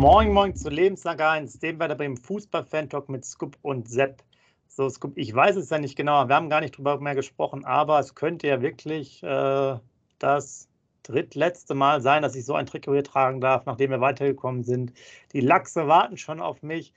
Moin, 0.00 0.32
moin 0.32 0.56
zu 0.56 0.70
Lebenslang 0.70 1.20
1, 1.20 1.58
dem 1.58 1.78
Werder 1.78 1.94
Bremen 1.94 2.16
Fußball-Fan-Talk 2.16 3.10
mit 3.10 3.22
Scoop 3.22 3.58
und 3.60 3.86
Sepp. 3.86 4.22
So, 4.66 4.88
Scoop, 4.88 5.12
ich 5.18 5.34
weiß 5.34 5.56
es 5.56 5.68
ja 5.68 5.78
nicht 5.78 5.94
genau, 5.94 6.26
wir 6.26 6.36
haben 6.36 6.48
gar 6.48 6.62
nicht 6.62 6.78
drüber 6.78 6.98
mehr 7.00 7.14
gesprochen, 7.14 7.66
aber 7.66 7.98
es 7.98 8.14
könnte 8.14 8.46
ja 8.46 8.62
wirklich 8.62 9.22
äh, 9.22 9.78
das 10.18 10.70
drittletzte 11.02 11.74
Mal 11.74 12.00
sein, 12.00 12.22
dass 12.22 12.34
ich 12.34 12.46
so 12.46 12.54
ein 12.54 12.64
Trikot 12.64 12.94
hier 12.94 13.04
tragen 13.04 13.42
darf, 13.42 13.66
nachdem 13.66 13.90
wir 13.90 14.00
weitergekommen 14.00 14.64
sind. 14.64 14.94
Die 15.34 15.42
Lachse 15.42 15.86
warten 15.86 16.16
schon 16.16 16.40
auf 16.40 16.62
mich. 16.62 16.94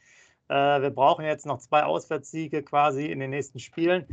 Äh, 0.48 0.54
wir 0.54 0.92
brauchen 0.92 1.26
jetzt 1.26 1.46
noch 1.46 1.60
zwei 1.60 1.84
Auswärtssiege 1.84 2.64
quasi 2.64 3.08
in 3.08 3.20
den 3.20 3.32
nächsten 3.32 3.60
Spielen. 3.60 4.08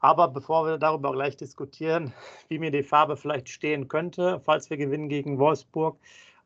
Aber 0.00 0.26
bevor 0.26 0.66
wir 0.66 0.78
darüber 0.78 1.12
gleich 1.12 1.36
diskutieren, 1.36 2.12
wie 2.48 2.58
mir 2.58 2.72
die 2.72 2.82
Farbe 2.82 3.16
vielleicht 3.16 3.48
stehen 3.48 3.86
könnte, 3.86 4.42
falls 4.44 4.68
wir 4.68 4.78
gewinnen 4.78 5.08
gegen 5.08 5.38
Wolfsburg, 5.38 5.96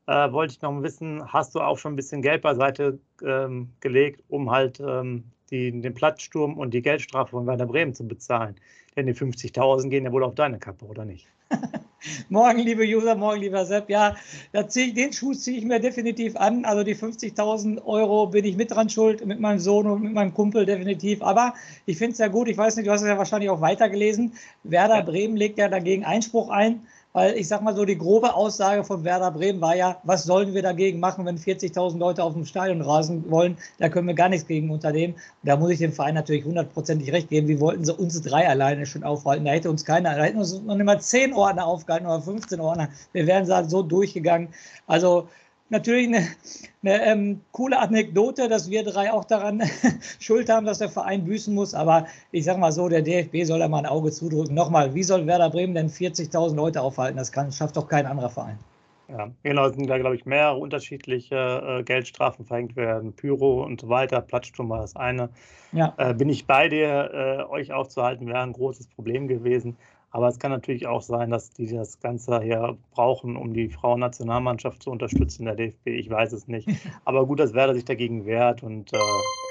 äh, 0.06 0.32
wollte 0.32 0.54
ich 0.54 0.62
noch 0.62 0.82
wissen, 0.82 1.32
hast 1.32 1.54
du 1.54 1.60
auch 1.60 1.78
schon 1.78 1.92
ein 1.92 1.96
bisschen 1.96 2.22
Geld 2.22 2.42
beiseite 2.42 2.98
ähm, 3.24 3.70
gelegt, 3.80 4.22
um 4.28 4.50
halt 4.50 4.80
ähm, 4.80 5.24
die, 5.50 5.80
den 5.80 5.94
Platzsturm 5.94 6.58
und 6.58 6.72
die 6.74 6.82
Geldstrafe 6.82 7.32
von 7.32 7.46
Werder 7.46 7.66
Bremen 7.66 7.94
zu 7.94 8.06
bezahlen? 8.06 8.56
Denn 8.96 9.06
die 9.06 9.14
50.000 9.14 9.88
gehen 9.88 10.04
ja 10.04 10.12
wohl 10.12 10.24
auf 10.24 10.34
deine 10.34 10.58
Kappe, 10.58 10.86
oder 10.86 11.04
nicht? 11.04 11.26
morgen, 12.28 12.58
liebe 12.58 12.82
User, 12.82 13.14
morgen, 13.14 13.40
lieber 13.40 13.64
Sepp. 13.64 13.90
Ja, 13.90 14.16
ich, 14.52 14.94
den 14.94 15.12
Schuh 15.12 15.34
ziehe 15.34 15.58
ich 15.58 15.64
mir 15.64 15.80
definitiv 15.80 16.36
an. 16.36 16.64
Also 16.64 16.82
die 16.82 16.94
50.000 16.94 17.84
Euro 17.84 18.28
bin 18.28 18.44
ich 18.44 18.56
mit 18.56 18.70
dran 18.70 18.88
schuld, 18.88 19.24
mit 19.26 19.40
meinem 19.40 19.58
Sohn 19.58 19.86
und 19.86 20.02
mit 20.02 20.12
meinem 20.12 20.32
Kumpel 20.32 20.66
definitiv. 20.66 21.22
Aber 21.22 21.54
ich 21.84 21.98
finde 21.98 22.12
es 22.12 22.18
ja 22.18 22.28
gut. 22.28 22.48
Ich 22.48 22.56
weiß 22.56 22.76
nicht, 22.76 22.86
du 22.86 22.92
hast 22.92 23.02
es 23.02 23.08
ja 23.08 23.18
wahrscheinlich 23.18 23.50
auch 23.50 23.60
weitergelesen. 23.60 24.32
Werder 24.62 24.96
ja. 24.96 25.02
Bremen 25.02 25.36
legt 25.36 25.58
ja 25.58 25.68
dagegen 25.68 26.04
Einspruch 26.04 26.48
ein 26.48 26.86
weil 27.16 27.38
ich 27.38 27.48
sag 27.48 27.62
mal 27.62 27.74
so, 27.74 27.86
die 27.86 27.96
grobe 27.96 28.34
Aussage 28.34 28.84
von 28.84 29.02
Werder 29.02 29.30
Bremen 29.30 29.58
war 29.62 29.74
ja, 29.74 29.98
was 30.02 30.24
sollen 30.24 30.52
wir 30.52 30.60
dagegen 30.60 31.00
machen, 31.00 31.24
wenn 31.24 31.38
40.000 31.38 31.96
Leute 31.96 32.22
auf 32.22 32.34
dem 32.34 32.44
Stadion 32.44 32.82
rasen 32.82 33.30
wollen? 33.30 33.56
Da 33.78 33.88
können 33.88 34.06
wir 34.06 34.12
gar 34.12 34.28
nichts 34.28 34.46
gegen 34.46 34.70
unternehmen. 34.70 35.14
da 35.42 35.56
muss 35.56 35.70
ich 35.70 35.78
dem 35.78 35.94
Verein 35.94 36.14
natürlich 36.14 36.44
hundertprozentig 36.44 37.10
recht 37.12 37.30
geben. 37.30 37.48
Wie 37.48 37.58
wollten 37.58 37.86
sie 37.86 37.94
uns 37.94 38.20
drei 38.20 38.46
alleine 38.46 38.84
schon 38.84 39.02
aufhalten? 39.02 39.46
Da 39.46 39.52
hätte 39.52 39.70
uns 39.70 39.86
keiner, 39.86 40.14
da 40.14 40.24
hätten 40.24 40.36
uns 40.36 40.60
noch 40.60 40.74
nicht 40.74 40.84
mal 40.84 41.00
10 41.00 41.32
Ordner 41.32 41.66
aufgehalten 41.66 42.06
oder 42.06 42.20
15 42.20 42.60
Ordner. 42.60 42.90
Wir 43.14 43.26
wären 43.26 43.46
so 43.46 43.82
durchgegangen. 43.82 44.48
Also, 44.86 45.26
natürlich 45.68 46.08
eine, 46.08 46.26
eine 46.82 47.04
ähm, 47.04 47.40
coole 47.52 47.78
Anekdote, 47.78 48.48
dass 48.48 48.70
wir 48.70 48.84
drei 48.84 49.12
auch 49.12 49.24
daran 49.24 49.62
schuld 50.20 50.48
haben, 50.48 50.66
dass 50.66 50.78
der 50.78 50.88
Verein 50.88 51.24
büßen 51.24 51.54
muss. 51.54 51.74
Aber 51.74 52.06
ich 52.32 52.44
sage 52.44 52.58
mal 52.58 52.72
so, 52.72 52.88
der 52.88 53.02
DFB 53.02 53.44
soll 53.44 53.58
da 53.58 53.68
mal 53.68 53.78
ein 53.78 53.86
Auge 53.86 54.10
zudrücken. 54.10 54.54
Nochmal, 54.54 54.94
wie 54.94 55.02
soll 55.02 55.26
Werder 55.26 55.50
Bremen 55.50 55.74
denn 55.74 55.88
40.000 55.88 56.54
Leute 56.54 56.80
aufhalten? 56.80 57.16
Das 57.16 57.32
kann, 57.32 57.52
schafft 57.52 57.76
doch 57.76 57.88
kein 57.88 58.06
anderer 58.06 58.30
Verein. 58.30 58.58
Ja, 59.08 59.30
genau, 59.44 59.66
es 59.66 59.76
sind 59.76 59.88
da, 59.88 59.98
glaube 59.98 60.16
ich, 60.16 60.26
mehrere 60.26 60.56
unterschiedliche 60.56 61.36
äh, 61.36 61.82
Geldstrafen 61.84 62.44
verhängt 62.44 62.74
werden. 62.74 63.12
Pyro 63.12 63.62
und 63.62 63.80
so 63.80 63.88
weiter, 63.88 64.20
Platzsturm 64.20 64.68
war 64.68 64.80
das 64.80 64.96
eine. 64.96 65.28
Ja. 65.72 65.94
Äh, 65.96 66.14
bin 66.14 66.28
ich 66.28 66.46
bei 66.46 66.68
dir, 66.68 67.10
äh, 67.12 67.52
euch 67.52 67.72
aufzuhalten, 67.72 68.26
wäre 68.26 68.40
ein 68.40 68.52
großes 68.52 68.88
Problem 68.88 69.28
gewesen. 69.28 69.76
Aber 70.10 70.28
es 70.28 70.38
kann 70.38 70.50
natürlich 70.50 70.86
auch 70.86 71.02
sein, 71.02 71.30
dass 71.30 71.50
die 71.50 71.66
das 71.66 72.00
Ganze 72.00 72.40
hier 72.40 72.76
brauchen, 72.92 73.36
um 73.36 73.52
die 73.52 73.68
Frauennationalmannschaft 73.68 74.82
zu 74.82 74.90
unterstützen, 74.90 75.44
der 75.44 75.56
DFB. 75.56 75.88
Ich 75.88 76.08
weiß 76.08 76.32
es 76.32 76.48
nicht. 76.48 76.68
Aber 77.04 77.26
gut, 77.26 77.40
dass 77.40 77.52
Werder 77.52 77.74
sich 77.74 77.84
dagegen 77.84 78.24
wehrt 78.24 78.62
und 78.62 78.92
äh, 78.92 78.98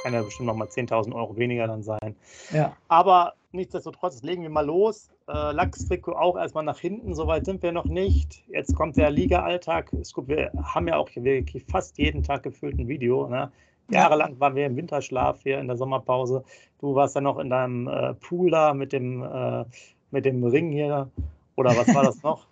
kann 0.03 0.13
ja 0.13 0.21
bestimmt 0.21 0.47
noch 0.47 0.55
mal 0.55 0.67
10.000 0.67 1.13
Euro 1.13 1.37
weniger 1.37 1.67
dann 1.67 1.83
sein. 1.83 2.15
Ja. 2.51 2.75
Aber 2.87 3.33
nichtsdestotrotz, 3.51 4.23
legen 4.23 4.43
wir 4.43 4.49
mal 4.49 4.65
los. 4.65 5.09
Äh, 5.27 5.51
Lachstrikot 5.51 6.13
auch 6.13 6.37
erstmal 6.37 6.63
nach 6.63 6.79
hinten, 6.79 7.15
soweit 7.15 7.45
sind 7.45 7.63
wir 7.63 7.71
noch 7.71 7.85
nicht. 7.85 8.43
Jetzt 8.47 8.75
kommt 8.75 8.97
der 8.97 9.09
Liga-Alltag. 9.09 9.91
Wir 9.91 10.51
haben 10.63 10.87
ja 10.87 10.97
auch 10.97 11.09
wirklich 11.15 11.63
fast 11.65 11.97
jeden 11.97 12.23
Tag 12.23 12.43
gefüllt 12.43 12.77
ein 12.77 12.87
Video. 12.87 13.27
Ne? 13.27 13.51
Jahrelang 13.89 14.39
waren 14.39 14.55
wir 14.55 14.65
im 14.65 14.75
Winterschlaf 14.75 15.41
hier 15.43 15.59
in 15.59 15.67
der 15.67 15.77
Sommerpause. 15.77 16.43
Du 16.79 16.95
warst 16.95 17.15
ja 17.15 17.21
noch 17.21 17.39
in 17.39 17.49
deinem 17.49 17.87
äh, 17.87 18.13
Pool 18.15 18.51
da 18.51 18.73
mit 18.73 18.93
dem 18.93 19.23
äh, 19.23 19.65
mit 20.15 20.25
dem 20.25 20.43
Ring 20.45 20.71
hier 20.71 21.11
oder 21.57 21.75
was 21.75 21.93
war 21.93 22.03
das 22.03 22.23
noch, 22.23 22.47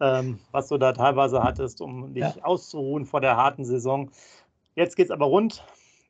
ähm, 0.00 0.40
was 0.50 0.66
du 0.68 0.76
da 0.76 0.92
teilweise 0.92 1.42
hattest, 1.42 1.80
um 1.80 2.12
dich 2.12 2.24
ja. 2.24 2.34
auszuruhen 2.42 3.06
vor 3.06 3.20
der 3.20 3.36
harten 3.36 3.64
Saison. 3.64 4.10
Jetzt 4.74 4.96
geht 4.96 5.06
es 5.06 5.10
aber 5.12 5.26
rund. 5.26 5.64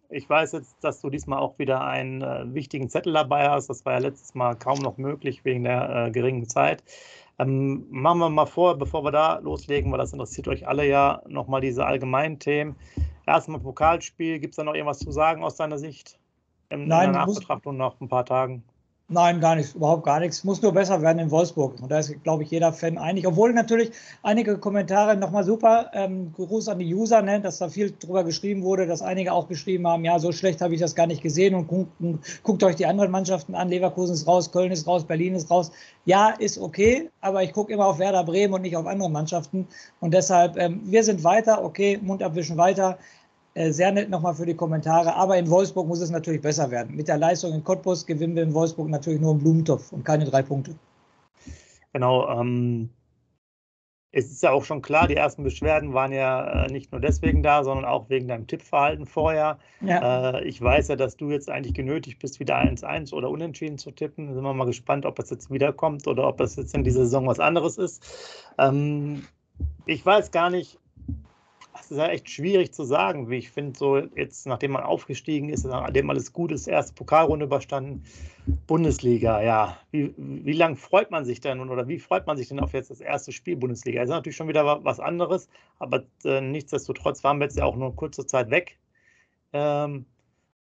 Ich 0.09 0.29
weiß 0.29 0.53
jetzt, 0.53 0.77
dass 0.83 1.01
du 1.01 1.11
diesmal 1.11 1.41
auch 1.41 1.59
wieder 1.59 1.85
einen 1.85 2.23
äh, 2.23 2.55
wichtigen 2.55 2.89
Zettel 2.89 3.13
dabei 3.13 3.51
hast. 3.51 3.69
Das 3.69 3.85
war 3.85 3.95
ja 3.95 3.99
letztes 3.99 4.35
Mal 4.35 4.55
kaum 4.55 4.79
noch 4.79 4.97
möglich 4.97 5.45
wegen 5.45 5.65
der 5.65 6.07
äh, 6.07 6.11
geringen 6.11 6.49
Zeit. 6.49 6.83
Ähm, 7.39 7.87
machen 7.91 8.21
wir 8.21 8.31
mal 8.31 8.47
vor, 8.47 8.79
bevor 8.79 9.05
wir 9.05 9.11
da 9.11 9.39
loslegen, 9.41 9.93
weil 9.93 9.99
das 9.99 10.13
interessiert 10.13 10.49
euch 10.49 10.67
alle 10.67 10.89
ja, 10.89 11.23
nochmal 11.29 11.61
diese 11.61 11.85
allgemeinen 11.85 12.39
Themen. 12.39 12.77
Erstmal 13.27 13.61
Pokalspiel, 13.61 14.39
gibt 14.39 14.53
es 14.53 14.57
da 14.57 14.65
noch 14.65 14.75
irgendwas 14.75 15.01
zu 15.01 15.11
sagen 15.11 15.45
aus 15.45 15.57
deiner 15.57 15.77
Sicht? 15.77 16.19
In, 16.71 16.89
Nein, 16.89 17.09
in 17.09 17.13
der 17.13 17.27
Nachbetrachtung 17.27 17.77
nach 17.77 18.01
ein 18.01 18.09
paar 18.09 18.25
Tagen. 18.25 18.63
Nein, 19.09 19.39
gar 19.41 19.55
nichts, 19.55 19.73
überhaupt 19.73 20.05
gar 20.05 20.19
nichts. 20.19 20.43
Muss 20.43 20.61
nur 20.63 20.73
besser 20.73 21.01
werden 21.01 21.21
in 21.21 21.31
Wolfsburg. 21.31 21.81
Und 21.81 21.93
da 21.93 22.01
ist, 22.01 22.13
glaube 22.25 22.43
ich, 22.43 22.51
jeder 22.51 22.73
Fan 22.73 22.99
einig. 22.99 23.25
Obwohl 23.25 23.53
natürlich 23.53 23.93
einige 24.25 24.59
Kommentare 24.59 25.17
nochmal 25.17 25.45
super. 25.45 25.93
Ähm, 25.95 26.33
Gruß 26.33 26.67
an 26.67 26.81
die 26.81 26.93
User, 26.93 27.23
ne, 27.23 27.41
dass 27.41 27.59
da 27.59 27.69
viel 27.69 27.93
drüber 27.97 28.25
geschrieben 28.25 28.65
wurde, 28.65 28.85
dass 28.85 29.03
einige 29.03 29.33
auch 29.33 29.47
geschrieben 29.47 29.87
haben, 29.87 30.05
ja, 30.05 30.19
so 30.19 30.33
schlecht 30.33 30.61
habe 30.61 30.75
ich 30.75 30.81
das 30.81 30.97
gar 30.97 31.07
nicht 31.07 31.23
gesehen 31.23 31.55
und 31.55 31.69
guckt, 31.69 31.93
guckt 32.43 32.65
euch 32.65 32.75
die 32.75 32.87
anderen 32.87 33.13
Mannschaften 33.13 33.55
an. 33.55 33.69
Leverkusen 33.69 34.15
ist 34.15 34.27
raus, 34.27 34.51
Köln 34.51 34.73
ist 34.73 34.89
raus, 34.89 35.05
Berlin 35.05 35.37
ist 35.37 35.53
raus. 35.53 35.71
Ja, 36.05 36.31
ist 36.31 36.59
okay, 36.59 37.09
aber 37.21 37.45
ich 37.45 37.53
gucke 37.53 37.73
immer 37.73 37.87
auf 37.87 38.01
Werder 38.01 38.25
Bremen 38.25 38.55
und 38.55 38.63
nicht 38.63 38.77
auf 38.77 38.87
andere 38.87 39.09
Mannschaften. 39.09 39.69
Und 40.01 40.15
deshalb, 40.15 40.57
ähm, 40.59 40.81
wir 40.83 41.05
sind 41.05 41.23
weiter, 41.23 41.63
okay, 41.63 42.01
Mund 42.03 42.25
abwischen 42.25 42.57
weiter. 42.57 42.99
Äh, 43.57 43.73
sehr 43.73 43.91
nett 43.91 44.11
nochmal 44.11 44.35
für 44.35 44.45
die 44.45 44.55
Kommentare. 44.55 45.15
Aber 45.15 45.39
in 45.39 45.49
Wolfsburg 45.49 45.89
muss 45.89 46.03
es 46.03 46.11
natürlich 46.11 46.43
besser 46.43 46.71
werden. 46.71 46.95
Mit 46.95 47.09
der 47.09 47.17
Leistung 47.17 47.55
in 47.55 47.65
Cottbus 47.65 48.05
gewinnen 48.05 48.37
wir 48.37 48.43
in 48.43 48.53
Wolfsburg 48.53 48.91
natürlich 48.91 49.19
nur 49.19 49.31
einen 49.31 49.41
Blumentopf 49.41 49.93
und 49.93 50.05
keine 50.05 50.27
drei 50.27 50.43
Punkte. 50.43 50.75
Genau. 51.95 52.29
Ähm, 52.29 52.91
es 54.13 54.31
ist 54.31 54.43
ja 54.43 54.51
auch 54.51 54.65
schon 54.65 54.83
klar, 54.83 55.09
die 55.09 55.17
ersten 55.17 55.43
Beschwerden 55.43 55.95
waren 55.95 56.13
ja 56.13 56.65
äh, 56.67 56.71
nicht 56.71 56.93
nur 56.93 57.01
deswegen 57.01 57.43
da, 57.43 57.65
sondern 57.65 57.87
auch 57.87 58.11
wegen 58.11 58.29
deinem 58.29 58.47
Tippverhalten 58.47 59.07
vorher. 59.07 59.59
Ja. 59.81 60.35
Äh, 60.35 60.45
ich 60.45 60.61
weiß 60.61 60.89
ja, 60.89 60.97
dass 60.97 61.17
du 61.17 61.31
jetzt 61.31 61.49
eigentlich 61.49 61.73
genötigt 61.73 62.19
bist, 62.19 62.39
wieder 62.41 62.59
1-1 62.59 63.15
oder 63.15 63.31
unentschieden 63.31 63.79
zu 63.79 63.91
tippen. 63.91 64.27
Da 64.27 64.35
sind 64.35 64.43
wir 64.43 64.53
mal 64.53 64.67
gespannt, 64.67 65.07
ob 65.07 65.17
das 65.17 65.31
jetzt 65.31 65.51
wiederkommt 65.51 66.07
oder 66.07 66.29
ob 66.29 66.37
das 66.37 66.57
jetzt 66.57 66.75
in 66.75 66.85
dieser 66.85 67.05
Saison 67.05 67.27
was 67.27 67.41
anderes 67.41 67.79
ist. 67.79 68.05
Ähm, 68.59 69.25
ich 69.87 70.05
weiß 70.05 70.31
gar 70.31 70.51
nicht, 70.51 70.79
das 71.89 71.99
ist 71.99 72.03
ja 72.03 72.09
echt 72.09 72.29
schwierig 72.29 72.75
zu 72.75 72.83
sagen, 72.83 73.31
wie 73.31 73.37
ich 73.37 73.51
finde, 73.51 73.79
so 73.79 73.99
jetzt, 73.99 74.45
nachdem 74.47 74.73
man 74.73 74.83
aufgestiegen 74.83 75.51
ist, 75.51 75.65
nachdem 75.65 76.11
alles 76.11 76.33
gut 76.33 76.51
ist, 76.51 76.67
erste 76.67 76.95
Pokalrunde 76.95 77.47
überstanden, 77.47 78.03
Bundesliga, 78.67 79.41
ja. 79.41 79.77
Wie, 79.93 80.13
wie 80.17 80.53
lange 80.53 80.75
freut 80.75 81.13
man 81.13 81.25
sich 81.25 81.41
denn 81.41 81.61
oder 81.61 81.87
wie 81.87 82.01
freut 82.01 82.27
man 82.27 82.37
sich 82.37 82.49
denn 82.49 82.59
auf 82.59 82.73
jetzt 82.73 82.91
das 82.91 83.01
erste 83.01 83.31
Spiel 83.31 83.57
Bundesliga? 83.57 84.01
Das 84.01 84.09
ist 84.09 84.15
natürlich 84.15 84.37
schon 84.37 84.49
wieder 84.49 84.85
was 84.85 84.99
anderes, 84.99 85.49
aber 85.79 86.03
äh, 86.25 86.41
nichtsdestotrotz 86.41 87.23
waren 87.23 87.39
wir 87.39 87.45
jetzt 87.45 87.57
ja 87.57 87.65
auch 87.65 87.77
nur 87.77 87.95
kurze 87.95 88.27
Zeit 88.27 88.51
weg. 88.51 88.79
Ähm, 89.53 90.07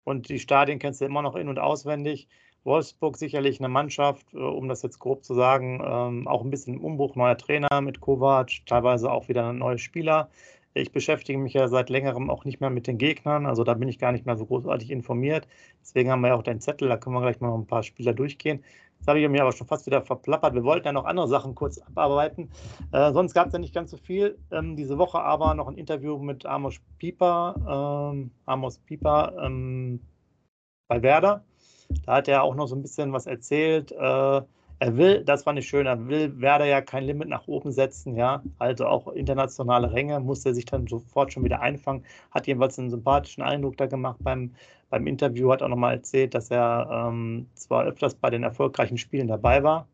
und 0.04 0.30
die 0.30 0.40
Stadien 0.40 0.78
kennst 0.78 1.02
du 1.02 1.06
immer 1.06 1.24
noch 1.24 1.36
in- 1.36 1.50
und 1.50 1.58
auswendig. 1.58 2.28
Wolfsburg 2.66 3.18
sicherlich 3.18 3.60
eine 3.60 3.70
Mannschaft, 3.70 4.32
äh, 4.34 4.38
um 4.38 4.68
das 4.68 4.84
jetzt 4.84 5.00
grob 5.00 5.24
zu 5.24 5.34
sagen, 5.34 5.82
ähm, 5.84 6.28
auch 6.28 6.44
ein 6.44 6.52
bisschen 6.52 6.78
Umbruch, 6.78 7.16
neuer 7.16 7.38
Trainer 7.38 7.82
mit 7.82 8.00
Kovac, 8.00 8.52
teilweise 8.68 9.12
auch 9.12 9.28
wieder 9.28 9.54
neue 9.54 9.80
Spieler. 9.80 10.30
Ich 10.78 10.92
beschäftige 10.92 11.40
mich 11.40 11.54
ja 11.54 11.70
seit 11.70 11.90
längerem 11.90 12.30
auch 12.30 12.44
nicht 12.44 12.60
mehr 12.60 12.70
mit 12.70 12.86
den 12.86 12.98
Gegnern, 12.98 13.46
also 13.46 13.64
da 13.64 13.76
bin 13.76 13.88
ich 13.88 13.98
gar 13.98 14.12
nicht 14.12 14.26
mehr 14.26 14.36
so 14.36 14.46
großartig 14.46 14.92
informiert. 14.92 15.48
Deswegen 15.82 16.12
haben 16.12 16.20
wir 16.20 16.30
ja 16.30 16.36
auch 16.36 16.44
den 16.44 16.60
Zettel, 16.60 16.90
da 16.90 16.98
können 16.98 17.16
wir 17.16 17.22
gleich 17.22 17.40
mal 17.40 17.56
ein 17.56 17.66
paar 17.66 17.82
Spieler 17.82 18.14
durchgehen. 18.14 18.62
Jetzt 18.98 19.08
habe 19.08 19.22
ich 19.22 19.30
mir 19.30 19.42
aber 19.42 19.54
schon 19.54 19.68
fast 19.68 19.86
wieder 19.86 20.02
verplappert. 20.02 20.54
Wir 20.54 20.66
wollten 20.66 20.86
ja 20.86 20.92
noch 20.92 21.06
andere 21.06 21.30
Sachen 21.30 21.56
kurz 21.56 21.78
abarbeiten. 21.78 22.50
Äh, 22.92 23.14
sonst 23.14 23.34
gab 23.34 23.48
es 23.48 23.54
ja 23.54 23.60
nicht 23.60 23.74
ganz 23.74 23.92
so 23.92 23.98
viel. 23.98 24.38
Ähm, 24.52 24.76
diese 24.76 24.98
Woche 24.98 25.22
aber 25.22 25.54
noch 25.54 25.70
ein 25.70 25.78
Interview 25.78 26.18
mit 26.18 26.46
Amos 26.46 26.82
Pieper, 26.98 28.12
ähm, 28.14 28.32
Amos 28.46 28.80
Pieper 28.80 29.34
ähm, 29.42 30.02
bei 30.90 31.02
Werder. 31.02 31.46
Da 32.06 32.16
hat 32.16 32.28
er 32.28 32.44
auch 32.44 32.56
noch 32.56 32.68
so 32.68 32.76
ein 32.76 32.82
bisschen 32.82 33.14
was 33.14 33.28
erzählt. 33.28 33.94
Äh, 33.94 34.42
er 34.86 34.98
will, 34.98 35.24
das 35.24 35.44
fand 35.44 35.58
ich 35.58 35.68
schön, 35.68 35.88
er 35.88 36.08
will 36.08 36.40
Werder 36.40 36.66
ja 36.66 36.80
kein 36.80 37.06
Limit 37.06 37.28
nach 37.28 37.48
oben 37.48 37.72
setzen, 37.72 38.16
ja. 38.16 38.44
Also 38.60 38.86
auch 38.86 39.08
internationale 39.08 39.92
Ränge 39.92 40.20
muss 40.20 40.46
er 40.46 40.54
sich 40.54 40.66
dann 40.66 40.86
sofort 40.86 41.34
schon 41.34 41.44
wieder 41.44 41.60
einfangen. 41.60 42.04
Hat 42.30 42.46
jedenfalls 42.46 42.78
einen 42.78 42.92
sympathischen 42.92 43.42
Eindruck 43.42 43.78
da 43.78 43.88
gemacht 43.88 44.18
beim, 44.22 44.52
beim 44.92 45.08
Interview, 45.08 45.52
hat 45.52 45.64
auch 45.64 45.70
nochmal 45.70 45.96
erzählt, 45.96 46.36
dass 46.36 46.52
er 46.52 46.88
ähm, 47.10 47.48
zwar 47.56 47.86
öfters 47.86 48.14
bei 48.14 48.30
den 48.30 48.44
erfolgreichen 48.44 49.00
Spielen 49.00 49.28
dabei 49.28 49.64
war 49.64 49.88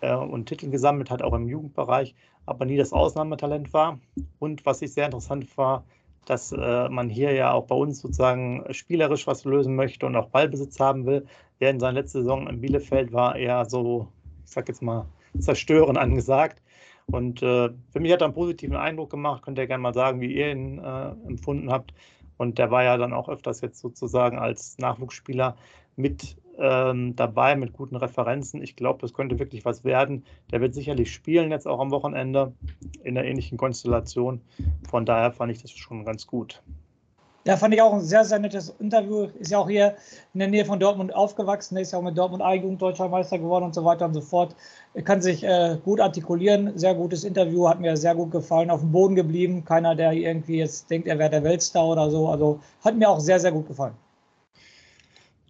äh, 0.00 0.14
und 0.14 0.46
Titel 0.46 0.70
gesammelt 0.70 1.10
hat, 1.10 1.20
auch 1.20 1.34
im 1.34 1.46
Jugendbereich, 1.46 2.14
aber 2.46 2.64
nie 2.64 2.78
das 2.78 2.94
Ausnahmetalent 2.94 3.74
war. 3.74 3.98
Und 4.38 4.64
was 4.64 4.80
ich 4.80 4.94
sehr 4.94 5.04
interessant 5.04 5.58
war, 5.58 5.84
dass 6.24 6.52
äh, 6.52 6.88
man 6.88 7.10
hier 7.10 7.32
ja 7.32 7.52
auch 7.52 7.66
bei 7.66 7.74
uns 7.74 8.00
sozusagen 8.00 8.64
spielerisch 8.70 9.26
was 9.26 9.44
lösen 9.44 9.76
möchte 9.76 10.06
und 10.06 10.16
auch 10.16 10.30
Ballbesitz 10.30 10.80
haben 10.80 11.04
will. 11.04 11.26
Während 11.58 11.82
seine 11.82 12.00
letzte 12.00 12.20
Saison 12.20 12.46
in 12.46 12.62
Bielefeld 12.62 13.12
war 13.12 13.36
eher 13.36 13.66
so, 13.66 14.08
sag 14.52 14.68
jetzt 14.68 14.82
mal, 14.82 15.06
zerstören 15.38 15.96
angesagt. 15.96 16.62
Und 17.06 17.42
äh, 17.42 17.70
für 17.90 18.00
mich 18.00 18.12
hat 18.12 18.22
er 18.22 18.26
einen 18.26 18.34
positiven 18.34 18.76
Eindruck 18.76 19.10
gemacht. 19.10 19.42
Könnt 19.42 19.58
ihr 19.58 19.66
gerne 19.66 19.82
mal 19.82 19.94
sagen, 19.94 20.20
wie 20.20 20.34
ihr 20.34 20.52
ihn 20.52 20.78
äh, 20.78 21.10
empfunden 21.26 21.70
habt. 21.70 21.92
Und 22.36 22.58
der 22.58 22.70
war 22.70 22.84
ja 22.84 22.96
dann 22.96 23.12
auch 23.12 23.28
öfters 23.28 23.60
jetzt 23.60 23.78
sozusagen 23.78 24.38
als 24.38 24.78
Nachwuchsspieler 24.78 25.56
mit 25.96 26.36
ähm, 26.58 27.16
dabei, 27.16 27.56
mit 27.56 27.72
guten 27.72 27.96
Referenzen. 27.96 28.62
Ich 28.62 28.76
glaube, 28.76 29.00
das 29.00 29.14
könnte 29.14 29.38
wirklich 29.38 29.64
was 29.64 29.84
werden. 29.84 30.24
Der 30.50 30.60
wird 30.60 30.74
sicherlich 30.74 31.12
spielen 31.12 31.50
jetzt 31.50 31.66
auch 31.66 31.80
am 31.80 31.90
Wochenende 31.90 32.52
in 33.04 33.14
der 33.14 33.24
ähnlichen 33.24 33.58
Konstellation. 33.58 34.40
Von 34.88 35.06
daher 35.06 35.32
fand 35.32 35.52
ich 35.52 35.62
das 35.62 35.70
schon 35.70 36.04
ganz 36.04 36.26
gut. 36.26 36.62
Ja, 37.44 37.56
fand 37.56 37.74
ich 37.74 37.82
auch 37.82 37.92
ein 37.92 38.00
sehr, 38.00 38.24
sehr 38.24 38.38
nettes 38.38 38.72
Interview. 38.78 39.24
Ist 39.40 39.50
ja 39.50 39.58
auch 39.58 39.68
hier 39.68 39.96
in 40.32 40.38
der 40.38 40.48
Nähe 40.48 40.64
von 40.64 40.78
Dortmund 40.78 41.12
aufgewachsen, 41.12 41.76
ist 41.76 41.92
ja 41.92 41.98
auch 41.98 42.02
mit 42.02 42.16
Dortmund 42.16 42.40
A-Jugend 42.40 42.80
deutscher 42.80 43.08
Meister 43.08 43.36
geworden 43.36 43.64
und 43.64 43.74
so 43.74 43.84
weiter 43.84 44.04
und 44.04 44.14
so 44.14 44.20
fort. 44.20 44.54
Er 44.94 45.02
kann 45.02 45.20
sich 45.20 45.42
äh, 45.42 45.76
gut 45.84 46.00
artikulieren. 46.00 46.78
Sehr 46.78 46.94
gutes 46.94 47.24
Interview, 47.24 47.68
hat 47.68 47.80
mir 47.80 47.96
sehr 47.96 48.14
gut 48.14 48.30
gefallen. 48.30 48.70
Auf 48.70 48.80
dem 48.80 48.92
Boden 48.92 49.16
geblieben. 49.16 49.64
Keiner, 49.64 49.96
der 49.96 50.12
irgendwie 50.12 50.58
jetzt 50.58 50.88
denkt, 50.88 51.08
er 51.08 51.18
wäre 51.18 51.30
der 51.30 51.42
Weltstar 51.42 51.84
oder 51.84 52.08
so. 52.10 52.28
Also 52.28 52.60
hat 52.84 52.94
mir 52.94 53.08
auch 53.08 53.18
sehr, 53.18 53.40
sehr 53.40 53.50
gut 53.50 53.66
gefallen. 53.66 53.94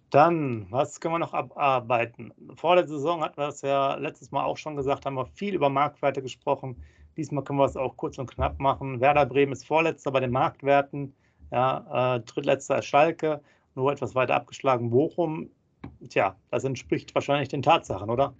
Dann, 0.09 0.65
was 0.71 0.99
können 0.99 1.13
wir 1.13 1.19
noch 1.19 1.33
abarbeiten? 1.33 2.33
Vor 2.55 2.75
der 2.75 2.87
Saison 2.87 3.21
hatten 3.21 3.37
wir 3.37 3.49
es 3.49 3.61
ja 3.61 3.95
letztes 3.95 4.31
Mal 4.31 4.45
auch 4.45 4.57
schon 4.57 4.75
gesagt, 4.75 5.05
haben 5.05 5.15
wir 5.15 5.27
viel 5.27 5.53
über 5.53 5.69
Marktwerte 5.69 6.23
gesprochen. 6.23 6.75
Diesmal 7.17 7.43
können 7.43 7.59
wir 7.59 7.65
es 7.65 7.77
auch 7.77 7.95
kurz 7.97 8.17
und 8.17 8.31
knapp 8.31 8.59
machen. 8.59 8.99
Werder 8.99 9.27
Bremen 9.27 9.53
ist 9.53 9.67
Vorletzter 9.67 10.11
bei 10.11 10.19
den 10.21 10.31
Marktwerten. 10.31 11.13
Ja, 11.53 12.15
äh, 12.15 12.19
drittletzter 12.21 12.81
Schalke, 12.81 13.39
nur 13.75 13.91
etwas 13.91 14.15
weiter 14.15 14.33
abgeschlagen 14.35 14.89
Bochum. 14.89 15.51
Tja, 16.09 16.35
das 16.49 16.63
entspricht 16.63 17.13
wahrscheinlich 17.13 17.49
den 17.49 17.61
Tatsachen, 17.61 18.09
oder? 18.09 18.33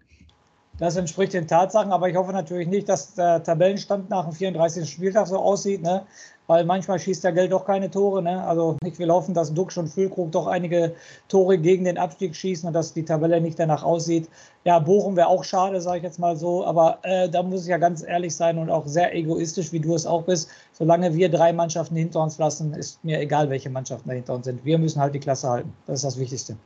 Das 0.80 0.96
entspricht 0.96 1.34
den 1.34 1.48
Tatsachen, 1.48 1.92
aber 1.92 2.10
ich 2.10 2.16
hoffe 2.16 2.32
natürlich 2.32 2.68
nicht, 2.68 2.90
dass 2.90 3.14
der 3.14 3.44
Tabellenstand 3.44 4.10
nach 4.10 4.24
dem 4.24 4.34
34. 4.34 4.90
Spieltag 4.90 5.28
so 5.28 5.38
aussieht, 5.38 5.84
ne? 5.84 6.04
weil 6.48 6.66
manchmal 6.66 6.98
schießt 6.98 7.24
der 7.24 7.32
Geld 7.32 7.52
doch 7.52 7.64
keine 7.64 7.92
Tore. 7.92 8.24
Ne? 8.24 8.44
Also 8.44 8.78
ich 8.84 8.98
will 8.98 9.12
hoffen, 9.12 9.36
dass 9.36 9.54
Duxch 9.54 9.78
und 9.78 9.88
Füllkrug 9.88 10.32
doch 10.32 10.48
einige 10.48 10.96
Tore 11.28 11.60
gegen 11.60 11.86
den 11.86 12.00
Abstieg 12.00 12.36
schießen 12.36 12.66
und 12.66 12.74
dass 12.74 12.92
die 12.92 13.06
Tabelle 13.06 13.40
nicht 13.40 13.60
danach 13.60 13.84
aussieht. 13.84 14.28
Ja, 14.64 14.80
Bochum 14.80 15.16
wäre 15.16 15.28
auch 15.28 15.44
schade, 15.44 15.80
sage 15.80 15.98
ich 15.98 16.04
jetzt 16.04 16.18
mal 16.18 16.36
so, 16.36 16.66
aber 16.66 16.98
äh, 17.04 17.30
da 17.30 17.44
muss 17.44 17.62
ich 17.62 17.68
ja 17.68 17.78
ganz 17.78 18.02
ehrlich 18.02 18.36
sein 18.36 18.58
und 18.58 18.72
auch 18.72 18.88
sehr 18.88 19.16
egoistisch, 19.16 19.72
wie 19.74 19.80
du 19.80 19.94
es 19.94 20.08
auch 20.08 20.24
bist. 20.24 20.50
Solange 20.72 21.14
wir 21.14 21.30
drei 21.30 21.54
Mannschaften 21.54 21.96
hinter 21.96 22.22
uns 22.22 22.40
lassen, 22.40 22.74
ist 22.74 23.04
mir 23.04 23.20
egal, 23.20 23.52
welche 23.52 23.70
Mannschaften 23.70 24.10
da 24.10 24.16
hinter 24.16 24.34
uns 24.34 24.46
sind. 24.46 24.66
Wir 24.66 24.80
müssen 24.80 25.00
halt 25.00 25.14
die 25.14 25.20
Klasse 25.20 25.50
halten. 25.50 25.72
Das 25.86 25.98
ist 25.98 26.06
das 26.06 26.20
Wichtigste. 26.20 26.58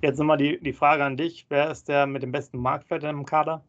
Jetzt 0.00 0.18
nochmal 0.18 0.36
die, 0.36 0.58
die 0.60 0.72
Frage 0.72 1.04
an 1.04 1.16
dich. 1.16 1.46
Wer 1.48 1.70
ist 1.70 1.88
der 1.88 2.06
mit 2.06 2.22
dem 2.22 2.32
besten 2.32 2.58
Marktwert 2.58 3.04
im 3.04 3.24
Kader? 3.24 3.62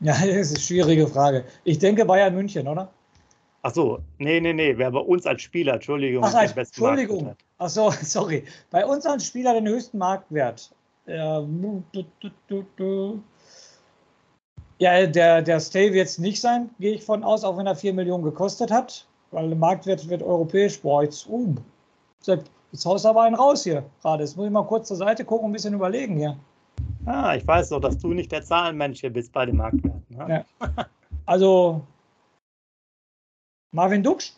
Ja, 0.00 0.12
das 0.26 0.26
ist 0.26 0.50
eine 0.50 0.60
schwierige 0.60 1.06
Frage. 1.06 1.44
Ich 1.64 1.78
denke 1.78 2.04
Bayern 2.04 2.34
München, 2.34 2.66
oder? 2.68 2.90
Ach 3.62 3.74
so, 3.74 3.98
nee, 4.18 4.40
nee, 4.40 4.54
nee, 4.54 4.76
wer 4.76 4.90
bei 4.90 5.00
uns 5.00 5.26
als 5.26 5.42
Spieler, 5.42 5.74
Entschuldigung. 5.74 6.24
Ach, 6.24 6.34
als, 6.34 6.56
Entschuldigung. 6.56 7.36
Ach 7.58 7.68
so, 7.68 7.90
sorry. 8.02 8.44
Bei 8.70 8.86
uns 8.86 9.04
als 9.04 9.26
Spieler 9.26 9.52
den 9.54 9.68
höchsten 9.68 9.98
Marktwert. 9.98 10.74
Ja, 14.78 15.06
der, 15.06 15.42
der 15.42 15.60
Stay 15.60 15.92
wird 15.92 16.08
es 16.08 16.18
nicht 16.18 16.40
sein, 16.40 16.70
gehe 16.78 16.94
ich 16.94 17.04
von 17.04 17.22
aus, 17.22 17.44
auch 17.44 17.58
wenn 17.58 17.66
er 17.66 17.76
4 17.76 17.92
Millionen 17.92 18.24
gekostet 18.24 18.70
hat. 18.70 19.06
Weil 19.30 19.48
der 19.48 19.58
Marktwert 19.58 20.08
wird 20.08 20.22
europäisch. 20.22 20.80
Boah, 20.80 21.02
jetzt, 21.02 21.28
uh, 21.28 21.54
jetzt 22.72 22.86
haust 22.86 23.06
aber 23.06 23.22
einen 23.22 23.34
raus 23.34 23.64
hier 23.64 23.84
gerade. 24.02 24.22
Jetzt 24.22 24.36
muss 24.36 24.46
ich 24.46 24.52
mal 24.52 24.64
kurz 24.64 24.88
zur 24.88 24.96
Seite 24.96 25.24
gucken 25.24 25.46
und 25.46 25.50
ein 25.50 25.54
bisschen 25.54 25.74
überlegen 25.74 26.16
hier. 26.16 26.36
Ah, 27.06 27.34
ich 27.34 27.46
weiß 27.46 27.70
doch, 27.70 27.80
dass 27.80 27.98
du 27.98 28.12
nicht 28.12 28.30
der 28.30 28.42
Zahlenmensch 28.42 29.00
hier 29.00 29.12
bist 29.12 29.32
bei 29.32 29.46
den 29.46 29.56
Marktwerten. 29.56 30.04
Ne? 30.08 30.44
Ja. 30.60 30.86
Also, 31.26 31.82
Marvin 33.72 34.02
Duksch? 34.02 34.32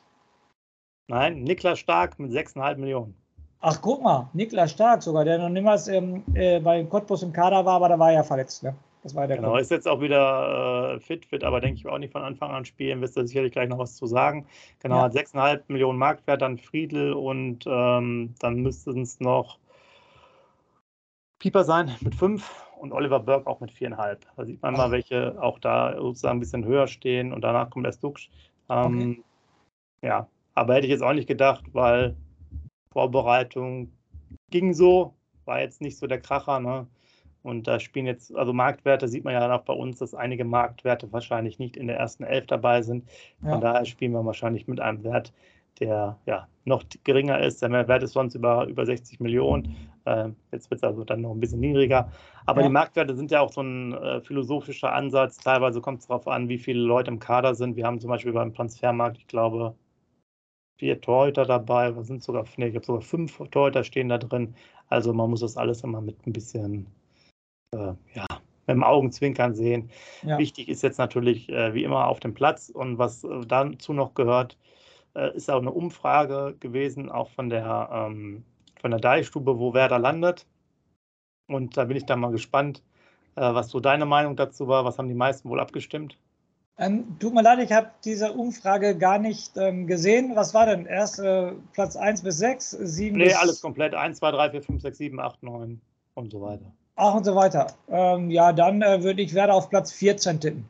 Nein, 1.08 1.42
Niklas 1.42 1.78
Stark 1.78 2.18
mit 2.18 2.32
6,5 2.32 2.76
Millionen. 2.76 3.14
Ach, 3.60 3.80
guck 3.80 4.02
mal, 4.02 4.28
Niklas 4.32 4.72
Stark 4.72 5.02
sogar, 5.02 5.24
der 5.24 5.38
noch 5.38 5.48
niemals 5.48 5.88
ähm, 5.88 6.22
äh, 6.34 6.60
bei 6.60 6.84
Cottbus 6.84 7.22
im 7.22 7.32
Kader 7.32 7.64
war, 7.64 7.76
aber 7.76 7.88
da 7.88 7.98
war 7.98 8.12
er 8.12 8.24
verletzt. 8.24 8.62
Ne? 8.62 8.74
Das 9.02 9.16
war 9.16 9.26
der 9.26 9.36
genau, 9.36 9.50
Grund. 9.50 9.62
ist 9.62 9.70
jetzt 9.70 9.88
auch 9.88 10.00
wieder 10.00 10.94
äh, 10.94 11.00
fit, 11.00 11.30
wird 11.32 11.42
aber 11.42 11.60
denke 11.60 11.78
ich 11.78 11.86
auch 11.86 11.98
nicht 11.98 12.12
von 12.12 12.22
Anfang 12.22 12.52
an 12.52 12.64
spielen, 12.64 13.00
wirst 13.00 13.16
du 13.16 13.26
sicherlich 13.26 13.52
gleich 13.52 13.68
noch 13.68 13.78
was 13.78 13.96
zu 13.96 14.06
sagen. 14.06 14.46
Genau, 14.80 14.96
ja. 14.96 15.02
hat 15.02 15.12
6,5 15.12 15.62
Millionen 15.68 15.98
Marktwert, 15.98 16.40
dann 16.40 16.58
Friedel 16.58 17.12
und 17.12 17.64
ähm, 17.66 18.34
dann 18.38 18.56
müssten 18.56 19.02
es 19.02 19.18
noch 19.18 19.58
Pieper 21.40 21.64
sein 21.64 21.96
mit 22.00 22.14
5 22.14 22.48
und 22.78 22.92
Oliver 22.92 23.18
Burke 23.18 23.48
auch 23.48 23.58
mit 23.58 23.72
4,5. 23.72 24.18
Da 24.36 24.44
sieht 24.44 24.62
man 24.62 24.74
Ach. 24.74 24.78
mal, 24.78 24.90
welche 24.92 25.40
auch 25.42 25.58
da 25.58 25.96
sozusagen 25.96 26.36
ein 26.36 26.40
bisschen 26.40 26.64
höher 26.64 26.86
stehen 26.86 27.32
und 27.32 27.40
danach 27.40 27.70
kommt 27.70 27.86
erst 27.86 28.04
Duxch. 28.04 28.30
Ähm, 28.68 28.96
okay. 28.96 29.22
Ja, 30.02 30.28
aber 30.54 30.74
hätte 30.74 30.86
ich 30.86 30.92
jetzt 30.92 31.02
auch 31.02 31.12
nicht 31.12 31.26
gedacht, 31.26 31.64
weil 31.72 32.16
Vorbereitung 32.92 33.90
ging 34.50 34.74
so, 34.74 35.14
war 35.44 35.60
jetzt 35.60 35.80
nicht 35.80 35.98
so 35.98 36.06
der 36.06 36.20
Kracher. 36.20 36.60
Ne? 36.60 36.86
Und 37.42 37.66
da 37.66 37.80
spielen 37.80 38.06
jetzt, 38.06 38.34
also 38.36 38.52
Marktwerte 38.52 39.08
sieht 39.08 39.24
man 39.24 39.34
ja 39.34 39.40
dann 39.40 39.50
auch 39.50 39.64
bei 39.64 39.72
uns, 39.72 39.98
dass 39.98 40.14
einige 40.14 40.44
Marktwerte 40.44 41.12
wahrscheinlich 41.12 41.58
nicht 41.58 41.76
in 41.76 41.88
der 41.88 41.96
ersten 41.96 42.24
Elf 42.24 42.46
dabei 42.46 42.82
sind. 42.82 43.08
Von 43.40 43.50
ja. 43.50 43.60
daher 43.60 43.84
spielen 43.84 44.12
wir 44.12 44.24
wahrscheinlich 44.24 44.68
mit 44.68 44.80
einem 44.80 45.02
Wert, 45.02 45.32
der 45.80 46.18
ja 46.26 46.46
noch 46.64 46.84
geringer 47.04 47.40
ist. 47.40 47.62
Der 47.62 47.70
Wert 47.88 48.02
ist 48.02 48.12
sonst 48.12 48.34
über, 48.34 48.66
über 48.66 48.86
60 48.86 49.20
Millionen. 49.20 49.76
Äh, 50.04 50.28
jetzt 50.52 50.70
wird 50.70 50.78
es 50.78 50.84
also 50.84 51.04
dann 51.04 51.22
noch 51.22 51.32
ein 51.32 51.40
bisschen 51.40 51.60
niedriger. 51.60 52.10
Aber 52.46 52.60
ja. 52.60 52.68
die 52.68 52.72
Marktwerte 52.72 53.16
sind 53.16 53.30
ja 53.30 53.40
auch 53.40 53.52
so 53.52 53.62
ein 53.62 53.92
äh, 53.94 54.20
philosophischer 54.20 54.92
Ansatz. 54.92 55.38
Teilweise 55.38 55.80
kommt 55.80 56.00
es 56.00 56.06
darauf 56.06 56.28
an, 56.28 56.48
wie 56.48 56.58
viele 56.58 56.80
Leute 56.80 57.10
im 57.10 57.18
Kader 57.18 57.54
sind. 57.54 57.76
Wir 57.76 57.86
haben 57.86 58.00
zum 58.00 58.10
Beispiel 58.10 58.32
beim 58.32 58.54
Transfermarkt, 58.54 59.18
ich 59.18 59.26
glaube, 59.26 59.74
vier 60.76 61.00
Torhüter 61.00 61.44
dabei. 61.44 61.94
Wir 61.94 62.04
sind 62.04 62.22
sogar, 62.22 62.44
nee, 62.56 62.68
ich 62.68 62.74
habe 62.74 62.84
sogar 62.84 63.02
fünf 63.02 63.38
Torhüter 63.50 63.84
stehen 63.84 64.08
da 64.08 64.18
drin. 64.18 64.54
Also 64.88 65.12
man 65.12 65.30
muss 65.30 65.40
das 65.40 65.56
alles 65.56 65.82
immer 65.84 66.00
mit 66.00 66.26
ein 66.26 66.32
bisschen, 66.32 66.86
äh, 67.72 67.94
ja, 68.14 68.26
mit 68.66 68.76
dem 68.76 68.84
Augenzwinkern 68.84 69.54
sehen. 69.54 69.90
Ja. 70.22 70.38
Wichtig 70.38 70.68
ist 70.68 70.82
jetzt 70.82 70.98
natürlich 70.98 71.48
äh, 71.48 71.74
wie 71.74 71.84
immer 71.84 72.06
auf 72.06 72.20
dem 72.20 72.34
Platz 72.34 72.68
und 72.68 72.98
was 72.98 73.24
äh, 73.24 73.40
dazu 73.46 73.92
noch 73.92 74.14
gehört, 74.14 74.56
äh, 75.14 75.34
ist 75.36 75.50
auch 75.50 75.60
eine 75.60 75.72
Umfrage 75.72 76.56
gewesen, 76.60 77.10
auch 77.10 77.30
von 77.30 77.48
der, 77.48 77.88
ähm, 77.92 78.44
von 78.80 78.90
der 78.90 79.00
Deichstube, 79.00 79.58
wo 79.58 79.74
Werder 79.74 79.98
landet. 79.98 80.46
Und 81.48 81.76
da 81.76 81.84
bin 81.84 81.96
ich 81.96 82.06
dann 82.06 82.20
mal 82.20 82.30
gespannt, 82.30 82.82
äh, 83.36 83.40
was 83.40 83.68
so 83.68 83.80
deine 83.80 84.06
Meinung 84.06 84.36
dazu 84.36 84.68
war. 84.68 84.84
Was 84.84 84.98
haben 84.98 85.08
die 85.08 85.14
meisten 85.14 85.48
wohl 85.48 85.60
abgestimmt? 85.60 86.18
Ähm, 86.78 87.18
tut 87.18 87.34
mir 87.34 87.42
leid, 87.42 87.58
ich 87.58 87.70
habe 87.70 87.90
diese 88.04 88.32
Umfrage 88.32 88.96
gar 88.96 89.18
nicht 89.18 89.56
ähm, 89.58 89.86
gesehen. 89.86 90.34
Was 90.34 90.54
war 90.54 90.66
denn? 90.66 90.86
Erst 90.86 91.18
äh, 91.18 91.52
Platz 91.74 91.96
1 91.96 92.22
bis 92.22 92.38
6, 92.38 92.70
7 92.70 93.16
Nee, 93.16 93.24
bis 93.24 93.36
alles 93.36 93.60
komplett. 93.60 93.94
1, 93.94 94.18
2, 94.18 94.30
3, 94.30 94.50
4, 94.52 94.62
5, 94.62 94.82
6, 94.82 94.98
7, 94.98 95.20
8, 95.20 95.42
9 95.42 95.80
und 96.14 96.30
so 96.30 96.40
weiter. 96.40 96.72
Ach 96.96 97.14
und 97.14 97.24
so 97.24 97.34
weiter. 97.34 97.68
Ähm, 97.88 98.30
ja, 98.30 98.52
dann 98.52 98.82
äh, 98.82 99.02
würde 99.02 99.22
ich 99.22 99.34
Werder 99.34 99.54
auf 99.54 99.70
Platz 99.70 99.92
14 99.92 100.40
tippen. 100.40 100.68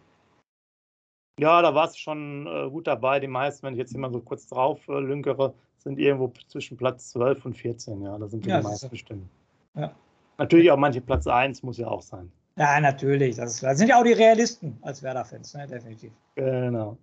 Ja, 1.41 1.62
da 1.62 1.75
war 1.75 1.88
es 1.88 1.97
schon 1.97 2.47
äh, 2.47 2.71
gut 2.71 2.87
dabei. 2.87 3.19
Die 3.19 3.26
meisten, 3.26 3.67
wenn 3.67 3.75
ich 3.75 3.79
jetzt 3.79 3.95
immer 3.95 4.11
so 4.11 4.21
kurz 4.21 4.47
drauf 4.47 4.87
äh, 4.88 5.00
lünkere, 5.00 5.55
sind 5.79 5.99
irgendwo 5.99 6.33
zwischen 6.49 6.76
Platz 6.76 7.11
12 7.11 7.47
und 7.47 7.55
14. 7.57 8.02
Ja, 8.02 8.19
da 8.19 8.29
sind 8.29 8.45
die, 8.45 8.50
ja, 8.50 8.59
die 8.59 8.64
meisten 8.64 8.91
bestimmt. 8.91 9.29
Ja. 9.75 9.93
Natürlich 10.38 10.71
auch 10.71 10.76
manche 10.76 11.00
Platz 11.00 11.26
1 11.26 11.62
muss 11.62 11.79
ja 11.79 11.88
auch 11.88 12.02
sein. 12.02 12.31
Ja, 12.56 12.80
natürlich. 12.80 13.37
Das, 13.37 13.54
ist, 13.54 13.62
das 13.62 13.78
sind 13.78 13.88
ja 13.88 13.99
auch 13.99 14.04
die 14.04 14.12
Realisten 14.12 14.78
als 14.82 15.02
Werder-Fans, 15.02 15.54
ne? 15.54 15.66
definitiv. 15.66 16.12
Genau. 16.35 16.97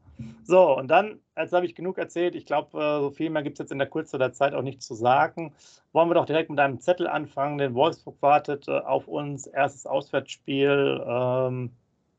So, 0.44 0.78
und 0.78 0.90
dann, 0.90 1.20
jetzt 1.38 1.54
habe 1.54 1.66
ich 1.66 1.76
genug 1.76 1.98
erzählt. 1.98 2.36
Ich 2.36 2.46
glaube, 2.46 2.78
äh, 2.78 3.00
so 3.02 3.10
viel 3.12 3.30
mehr 3.30 3.42
gibt 3.42 3.56
es 3.56 3.60
jetzt 3.60 3.72
in 3.72 3.80
der 3.80 3.88
Kürze 3.88 4.18
der 4.18 4.34
Zeit 4.34 4.54
auch 4.54 4.62
nicht 4.62 4.82
zu 4.82 4.94
sagen. 4.94 5.54
Wollen 5.94 6.10
wir 6.10 6.16
doch 6.16 6.26
direkt 6.26 6.50
mit 6.50 6.60
einem 6.60 6.80
Zettel 6.80 7.08
anfangen, 7.08 7.58
denn 7.58 7.74
Wolfsburg 7.74 8.18
wartet 8.22 8.68
äh, 8.68 8.80
auf 8.80 9.08
uns. 9.08 9.48
Erstes 9.48 9.86
Auswärtsspiel. 9.86 11.04
Ähm, 11.08 11.72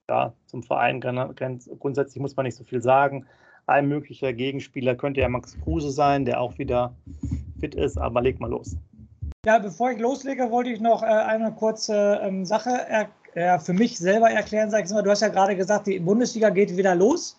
ja, 0.08 0.32
zum 0.46 0.62
Verein 0.64 1.00
grundsätzlich 1.00 2.20
muss 2.20 2.36
man 2.36 2.44
nicht 2.44 2.56
so 2.56 2.64
viel 2.64 2.82
sagen. 2.82 3.26
Ein 3.66 3.86
möglicher 3.86 4.32
Gegenspieler 4.32 4.96
könnte 4.96 5.20
ja 5.20 5.28
Max 5.28 5.56
Kruse 5.62 5.92
sein, 5.92 6.24
der 6.24 6.40
auch 6.40 6.58
wieder 6.58 6.92
fit 7.60 7.76
ist, 7.76 7.96
aber 7.96 8.20
leg 8.20 8.40
mal 8.40 8.50
los. 8.50 8.76
Ja, 9.46 9.58
bevor 9.58 9.92
ich 9.92 10.00
loslege, 10.00 10.50
wollte 10.50 10.70
ich 10.70 10.80
noch 10.80 11.02
äh, 11.02 11.06
eine 11.06 11.52
kurze 11.52 12.20
ähm, 12.22 12.44
Sache 12.44 12.70
er, 12.70 13.08
äh, 13.34 13.58
für 13.58 13.72
mich 13.72 13.98
selber 13.98 14.30
erklären. 14.30 14.70
Sag 14.70 14.84
ich 14.84 14.90
mal, 14.90 15.02
du 15.02 15.10
hast 15.10 15.22
ja 15.22 15.28
gerade 15.28 15.56
gesagt, 15.56 15.86
die 15.86 15.98
Bundesliga 15.98 16.50
geht 16.50 16.76
wieder 16.76 16.94
los. 16.94 17.36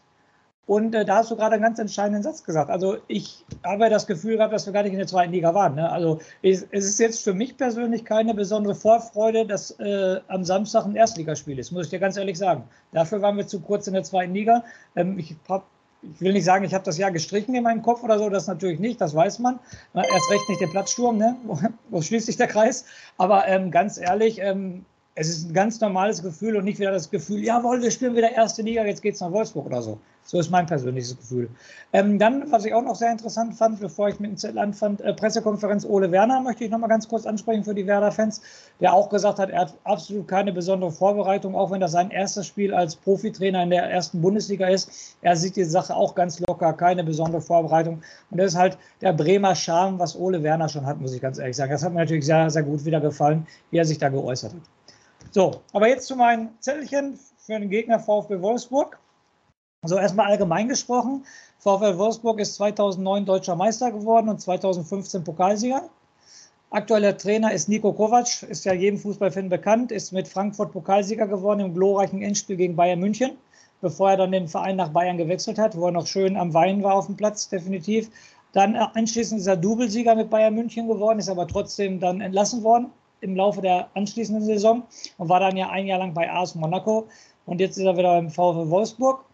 Und 0.68 0.96
äh, 0.96 1.04
da 1.04 1.18
hast 1.18 1.32
du 1.32 1.36
gerade 1.36 1.56
einen 1.56 1.64
ganz 1.64 1.80
entscheidenden 1.80 2.24
Satz 2.24 2.44
gesagt. 2.44 2.70
Also 2.70 2.98
ich 3.08 3.44
habe 3.64 3.90
das 3.90 4.08
Gefühl 4.08 4.38
gehabt, 4.38 4.54
dass 4.54 4.66
wir 4.66 4.74
gar 4.74 4.84
nicht 4.84 4.94
in 4.94 5.00
der 5.00 5.08
zweiten 5.08 5.34
Liga 5.34 5.54
waren. 5.54 5.76
Ne? 5.76 5.92
Also 5.92 6.20
es, 6.44 6.66
es, 6.72 6.86
ist 6.86 7.00
jetzt 7.00 7.24
für 7.24 7.34
mich 7.34 7.58
persönlich 7.58 8.06
keine 8.06 8.34
besondere 8.34 8.76
Vorfreude, 8.76 9.46
dass 9.46 9.72
äh, 9.80 10.22
am 10.28 10.46
Samstag 10.46 10.86
ein 10.86 10.96
Erstligaspiel 10.96 11.58
ist, 11.60 11.72
muss 11.72 11.86
ich 11.86 11.90
dir 11.90 12.00
ganz 12.00 12.16
ehrlich 12.16 12.38
sagen. 12.38 12.64
Dafür 12.94 13.22
waren 13.22 13.38
wir 13.38 13.48
zu 13.48 13.60
kurz 13.60 13.88
in 13.88 13.94
der 13.96 14.04
zweiten 14.04 14.34
Liga. 14.34 14.64
Ähm, 14.96 15.18
ich, 15.18 15.36
hab, 15.50 15.66
ich, 16.04 16.22
will 16.22 16.32
nicht 16.32 16.46
sagen, 16.46 16.64
ich 16.64 16.74
habe 16.74 16.86
das 16.86 16.98
Jahr 16.98 17.12
gestrichen 17.12 17.56
in 17.56 17.64
meinem 17.64 17.82
Kopf 17.82 18.04
oder 18.04 18.18
so, 18.18 18.30
das 18.30 18.48
natürlich 18.48 18.80
nicht, 18.80 19.02
das 19.02 19.16
weiß 19.16 19.40
man. 19.40 19.60
Erst 19.94 20.32
recht 20.32 20.48
nicht 20.48 20.62
der 20.62 20.68
Platzsturm, 20.68 21.18
ne? 21.18 21.36
wo, 21.44 21.60
wo 21.90 22.02
schließt 22.02 22.28
sich 22.28 22.38
der 22.38 22.48
Kreis. 22.48 22.86
Aber 23.18 23.48
ähm, 23.48 23.72
ganz 23.72 23.98
ehrlich, 23.98 24.40
ähm, 24.40 24.86
es 25.14 25.28
ist 25.28 25.50
ein 25.50 25.54
ganz 25.54 25.80
normales 25.82 26.24
Gefühl 26.24 26.56
und 26.56 26.64
nicht 26.64 26.80
wieder 26.80 26.92
das 26.92 27.10
Gefühl, 27.10 27.44
jawohl, 27.44 27.82
wir 27.82 27.92
spielen 27.92 28.16
wieder 28.16 28.32
erste 28.32 28.62
Liga, 28.62 28.86
jetzt 28.86 29.02
geht 29.02 29.16
es 29.16 29.20
nach 29.20 29.32
Wolfsburg 29.32 29.66
oder 29.66 29.82
so. 29.82 30.00
So 30.24 30.40
ist 30.40 30.52
mein 30.52 30.68
persönliches 30.68 31.18
Gefühl. 31.18 31.50
Ähm, 31.92 32.18
dann, 32.20 32.50
was 32.52 32.64
ich 32.64 32.74
auch 32.74 32.84
noch 32.84 32.96
sehr 32.96 33.12
interessant 33.12 33.56
fand, 33.56 33.80
bevor 33.80 34.08
ich 34.08 34.20
mit 34.20 34.32
dem 34.32 34.38
Zettel 34.38 34.60
anfand, 34.60 35.02
äh, 35.02 35.14
Pressekonferenz 35.14 35.84
Ole 35.84 36.12
Werner 36.12 36.40
möchte 36.40 36.64
ich 36.64 36.70
noch 36.70 36.78
mal 36.78 36.88
ganz 36.88 37.10
kurz 37.10 37.26
ansprechen 37.26 37.64
für 37.64 37.74
die 37.74 37.88
Werder-Fans, 37.88 38.42
der 38.80 38.94
auch 38.94 39.10
gesagt 39.10 39.40
hat, 39.40 39.50
er 39.50 39.62
hat 39.62 39.74
absolut 39.84 40.28
keine 40.28 40.54
besondere 40.54 40.92
Vorbereitung, 40.92 41.56
auch 41.56 41.72
wenn 41.72 41.82
das 41.82 41.92
sein 41.92 42.12
erstes 42.12 42.48
Spiel 42.48 42.74
als 42.74 42.96
Profitrainer 42.96 43.64
in 43.64 43.72
der 43.72 43.84
ersten 43.92 44.22
Bundesliga 44.22 44.68
ist. 44.68 45.18
Er 45.22 45.36
sieht 45.36 45.56
die 45.58 45.66
Sache 45.66 45.94
auch 45.94 46.16
ganz 46.16 46.40
locker, 46.40 46.72
keine 46.74 47.04
besondere 47.04 47.42
Vorbereitung. 47.42 48.02
Und 48.30 48.38
das 48.38 48.54
ist 48.54 48.58
halt 48.58 48.78
der 49.02 49.12
Bremer 49.12 49.56
Charme, 49.56 50.00
was 50.00 50.16
Ole 50.16 50.44
Werner 50.44 50.70
schon 50.70 50.86
hat, 50.86 51.02
muss 51.02 51.14
ich 51.14 51.22
ganz 51.22 51.40
ehrlich 51.40 51.58
sagen. 51.58 51.72
Das 51.72 51.84
hat 51.84 51.92
mir 51.92 52.00
natürlich 52.00 52.26
sehr, 52.26 52.50
sehr 52.50 52.64
gut 52.64 52.86
wieder 52.86 53.02
gefallen, 53.02 53.48
wie 53.72 53.78
er 53.78 53.86
sich 53.86 53.98
da 53.98 54.08
geäußert 54.08 54.54
hat. 54.54 54.62
So, 55.34 55.62
aber 55.72 55.88
jetzt 55.88 56.08
zu 56.08 56.18
meinen 56.18 56.50
Zettelchen 56.60 57.18
für 57.38 57.58
den 57.58 57.70
Gegner 57.70 58.00
VfB 58.00 58.42
Wolfsburg. 58.42 59.00
Also 59.82 59.98
erstmal 59.98 60.28
allgemein 60.28 60.68
gesprochen, 60.68 61.26
VfL 61.58 61.98
Wolfsburg 61.98 62.40
ist 62.42 62.56
2009 62.56 63.26
deutscher 63.26 63.56
Meister 63.56 63.92
geworden 63.92 64.28
und 64.28 64.42
2015 64.42 65.24
Pokalsieger. 65.24 65.90
Aktueller 66.70 67.18
Trainer 67.18 67.52
ist 67.54 67.70
Nico 67.70 67.94
Kovac, 67.94 68.44
ist 68.44 68.66
ja 68.66 68.74
jedem 68.74 69.00
Fußballfan 69.00 69.48
bekannt, 69.48 69.92
ist 69.92 70.12
mit 70.12 70.28
Frankfurt 70.28 70.74
Pokalsieger 70.74 71.28
geworden 71.28 71.62
im 71.62 71.74
glorreichen 71.74 72.22
Endspiel 72.22 72.58
gegen 72.58 72.76
Bayern 72.76 73.00
München, 73.00 73.38
bevor 73.80 74.12
er 74.12 74.18
dann 74.18 74.34
den 74.34 74.50
Verein 74.50 74.76
nach 74.76 74.90
Bayern 74.90 75.18
gewechselt 75.18 75.58
hat, 75.58 75.78
wo 75.78 75.86
er 75.86 75.92
noch 75.92 76.08
schön 76.08 76.36
am 76.36 76.54
Weinen 76.54 76.84
war 76.84 76.96
auf 76.96 77.08
dem 77.08 77.16
Platz, 77.16 77.48
definitiv. 77.48 78.12
Dann 78.52 78.76
anschließend 78.76 79.40
ist 79.40 79.48
er 79.48 79.58
Doublesieger 79.58 80.14
mit 80.14 80.30
Bayern 80.30 80.56
München 80.56 80.90
geworden, 80.90 81.20
ist 81.20 81.30
aber 81.30 81.48
trotzdem 81.48 82.02
dann 82.02 82.20
entlassen 82.20 82.64
worden 82.64 82.92
im 83.22 83.36
Laufe 83.36 83.62
der 83.62 83.90
anschließenden 83.94 84.44
Saison 84.44 84.84
und 85.18 85.30
war 85.30 85.40
dann 85.40 85.56
ja 85.56 85.70
ein 85.70 85.88
Jahr 85.88 86.00
lang 86.00 86.14
bei 86.14 86.32
AS 86.32 86.56
Monaco. 86.56 87.08
Und 87.46 87.60
jetzt 87.60 87.78
ist 87.78 87.86
er 87.86 87.98
wieder 87.98 88.10
beim 88.10 88.30
VfL 88.30 88.70
Wolfsburg. 88.70 89.26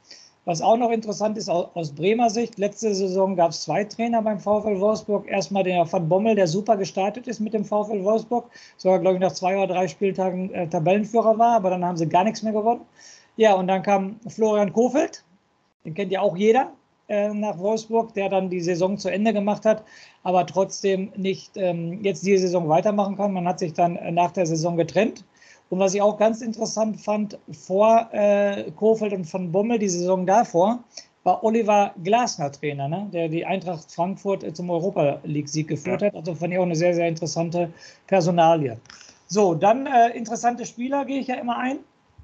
Was 0.47 0.61
auch 0.61 0.77
noch 0.77 0.91
interessant 0.91 1.37
ist 1.37 1.49
aus 1.49 1.91
Bremer 1.91 2.29
Sicht, 2.29 2.57
letzte 2.57 2.95
Saison 2.95 3.35
gab 3.35 3.51
es 3.51 3.63
zwei 3.63 3.83
Trainer 3.83 4.21
beim 4.21 4.39
VfL 4.39 4.79
Wolfsburg. 4.79 5.27
Erstmal 5.27 5.63
der 5.63 5.91
Van 5.91 6.07
Bommel, 6.07 6.35
der 6.35 6.47
super 6.47 6.77
gestartet 6.77 7.27
ist 7.27 7.41
mit 7.41 7.53
dem 7.53 7.65
VfL 7.65 8.01
Wolfsburg, 8.05 8.49
sogar, 8.77 8.99
glaube 8.99 9.15
ich, 9.15 9.21
nach 9.21 9.33
zwei 9.33 9.57
oder 9.57 9.67
drei 9.67 9.89
Spieltagen 9.89 10.53
äh, 10.53 10.69
Tabellenführer 10.69 11.37
war, 11.37 11.57
aber 11.57 11.71
dann 11.71 11.83
haben 11.83 11.97
sie 11.97 12.07
gar 12.07 12.23
nichts 12.23 12.43
mehr 12.43 12.53
gewonnen. 12.53 12.85
Ja, 13.35 13.55
und 13.55 13.67
dann 13.67 13.83
kam 13.83 14.21
Florian 14.29 14.71
Kofeld, 14.71 15.25
den 15.83 15.93
kennt 15.93 16.13
ja 16.13 16.21
auch 16.21 16.37
jeder, 16.37 16.71
äh, 17.07 17.33
nach 17.33 17.57
Wolfsburg, 17.57 18.13
der 18.13 18.29
dann 18.29 18.49
die 18.49 18.61
Saison 18.61 18.97
zu 18.97 19.09
Ende 19.09 19.33
gemacht 19.33 19.65
hat, 19.65 19.83
aber 20.23 20.45
trotzdem 20.45 21.11
nicht 21.15 21.55
ähm, 21.55 22.03
jetzt 22.03 22.25
die 22.25 22.37
Saison 22.37 22.67
weitermachen 22.69 23.17
kann. 23.17 23.33
Man 23.33 23.47
hat 23.47 23.59
sich 23.59 23.73
dann 23.73 23.95
äh, 23.95 24.11
nach 24.11 24.31
der 24.31 24.45
Saison 24.45 24.77
getrennt. 24.77 25.23
Und 25.69 25.79
was 25.79 25.93
ich 25.93 26.01
auch 26.01 26.17
ganz 26.17 26.41
interessant 26.41 27.01
fand, 27.01 27.37
vor 27.51 28.09
äh, 28.11 28.71
Kofeld 28.75 29.13
und 29.13 29.25
von 29.25 29.51
Bommel, 29.51 29.79
die 29.79 29.89
Saison 29.89 30.25
davor, 30.25 30.83
war 31.23 31.43
Oliver 31.43 31.93
Glasner 32.03 32.51
Trainer, 32.51 32.87
ne? 32.87 33.09
der 33.11 33.27
die 33.27 33.45
Eintracht 33.45 33.91
Frankfurt 33.91 34.45
äh, 34.45 34.53
zum 34.53 34.69
Europa 34.69 35.19
League-Sieg 35.23 35.67
geführt 35.67 36.01
ja. 36.01 36.07
hat. 36.07 36.15
Also 36.15 36.35
fand 36.35 36.53
ich 36.53 36.59
auch 36.59 36.63
eine 36.63 36.75
sehr, 36.75 36.93
sehr 36.93 37.07
interessante 37.07 37.69
Personalie. 38.07 38.77
So, 39.27 39.53
dann 39.53 39.87
äh, 39.87 40.17
interessante 40.17 40.65
Spieler 40.65 41.03
gehe 41.03 41.19
ich 41.19 41.27
ja 41.27 41.35
immer 41.35 41.57
ein. 41.57 41.79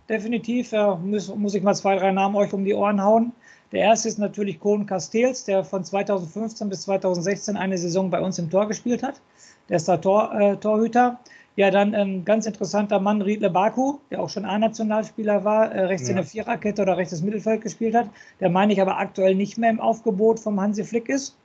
Definitiv 0.08 0.72
äh, 0.72 0.96
muss, 0.96 1.34
muss 1.36 1.54
ich 1.54 1.64
mal 1.64 1.76
zwei, 1.76 1.98
drei 1.98 2.12
Namen 2.12 2.36
euch 2.36 2.54
um 2.54 2.64
die 2.64 2.74
Ohren 2.74 3.04
hauen. 3.04 3.34
Der 3.74 3.82
erste 3.82 4.08
ist 4.08 4.20
natürlich 4.20 4.60
Kohn 4.60 4.86
Castells, 4.86 5.46
der 5.46 5.64
von 5.64 5.84
2015 5.84 6.70
bis 6.70 6.84
2016 6.84 7.58
eine 7.58 7.78
Saison 7.78 8.12
bei 8.12 8.22
uns 8.22 8.38
im 8.38 8.52
Tor 8.52 8.68
gespielt 8.68 9.02
hat. 9.02 9.20
Der 9.68 9.78
ist 9.78 9.88
der 9.88 10.00
Tor, 10.00 10.32
äh, 10.40 10.58
Torhüter. 10.58 11.20
Ja, 11.56 11.72
dann 11.72 11.96
ein 11.96 12.10
ähm, 12.10 12.26
ganz 12.26 12.46
interessanter 12.46 13.00
Mann, 13.00 13.22
Riedle 13.22 13.50
Baku, 13.50 13.98
der 14.12 14.22
auch 14.22 14.30
schon 14.30 14.46
A-Nationalspieler 14.46 15.44
war, 15.44 15.72
äh, 15.72 15.86
rechts 15.86 16.08
ja. 16.08 16.12
in 16.12 16.16
der 16.18 16.26
Viererkette 16.26 16.84
oder 16.84 16.98
rechtes 16.98 17.24
Mittelfeld 17.24 17.62
gespielt 17.62 17.96
hat. 17.96 18.10
Der 18.40 18.50
meine 18.50 18.74
ich 18.74 18.82
aber 18.82 19.00
aktuell 19.00 19.34
nicht 19.34 19.58
mehr 19.58 19.72
im 19.72 19.80
Aufgebot 19.80 20.40
vom 20.40 20.62
Hansi 20.62 20.84
Flick 20.84 21.10
ist. 21.10 21.36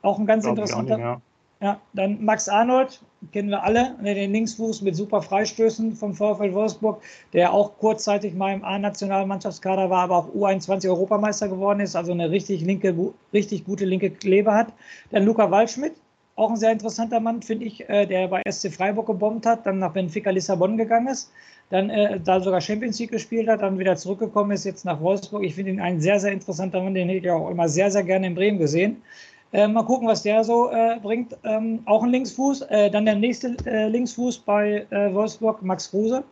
Auch 0.00 0.18
ein 0.18 0.26
ganz 0.26 0.44
Glaub 0.44 0.56
interessanter. 0.56 1.20
Ja. 1.60 1.80
dann 1.94 2.22
Max 2.22 2.48
Arnold, 2.50 3.00
kennen 3.32 3.48
wir 3.48 3.62
alle, 3.62 3.94
den 4.02 4.32
Linksfuß 4.32 4.82
mit 4.82 4.94
super 4.94 5.22
Freistößen 5.22 5.96
vom 5.96 6.14
VfL 6.14 6.52
Wolfsburg, 6.52 7.02
der 7.32 7.52
auch 7.52 7.78
kurzzeitig 7.78 8.34
mal 8.34 8.52
im 8.52 8.62
A-Nationalmannschaftskader 8.62 9.88
war, 9.88 10.02
aber 10.02 10.16
auch 10.16 10.34
U21-Europameister 10.34 11.48
geworden 11.48 11.80
ist, 11.80 11.96
also 11.96 12.12
eine 12.12 12.30
richtig, 12.30 12.60
linke, 12.60 12.94
richtig 13.32 13.64
gute 13.64 13.86
linke 13.86 14.10
Kleber 14.10 14.54
hat. 14.54 14.72
Dann 15.10 15.24
Luca 15.24 15.50
Waldschmidt, 15.50 15.94
auch 16.36 16.50
ein 16.50 16.56
sehr 16.56 16.72
interessanter 16.72 17.20
Mann, 17.20 17.40
finde 17.40 17.64
ich, 17.64 17.88
äh, 17.88 18.04
der 18.04 18.28
bei 18.28 18.42
SC 18.50 18.70
Freiburg 18.70 19.06
gebombt 19.06 19.46
hat, 19.46 19.64
dann 19.64 19.78
nach 19.78 19.92
Benfica 19.92 20.28
Lissabon 20.28 20.76
gegangen 20.76 21.08
ist, 21.08 21.32
dann 21.70 21.88
äh, 21.88 22.20
da 22.20 22.40
sogar 22.40 22.60
Champions 22.60 22.98
League 22.98 23.12
gespielt 23.12 23.48
hat, 23.48 23.62
dann 23.62 23.78
wieder 23.78 23.96
zurückgekommen 23.96 24.50
ist, 24.50 24.64
jetzt 24.64 24.84
nach 24.84 25.00
Wolfsburg. 25.00 25.42
Ich 25.42 25.54
finde 25.54 25.70
ihn 25.70 25.80
ein 25.80 26.00
sehr, 26.02 26.20
sehr 26.20 26.32
interessanter 26.32 26.82
Mann, 26.82 26.92
den 26.92 27.08
hätte 27.08 27.26
ich 27.26 27.30
auch 27.30 27.50
immer 27.50 27.70
sehr, 27.70 27.90
sehr 27.90 28.02
gerne 28.04 28.26
in 28.26 28.34
Bremen 28.34 28.58
gesehen. 28.58 29.02
Äh, 29.52 29.68
mal 29.68 29.84
gucken, 29.84 30.08
was 30.08 30.22
der 30.22 30.44
so 30.44 30.70
äh, 30.70 30.98
bringt. 31.00 31.36
Ähm, 31.44 31.80
auch 31.86 32.02
ein 32.02 32.10
Linksfuß. 32.10 32.62
Äh, 32.62 32.90
dann 32.90 33.06
der 33.06 33.14
nächste 33.14 33.56
äh, 33.66 33.88
Linksfuß 33.88 34.38
bei 34.38 34.86
äh, 34.90 35.14
Wolfsburg, 35.14 35.62
Max 35.62 35.90
Kruse. 35.90 36.24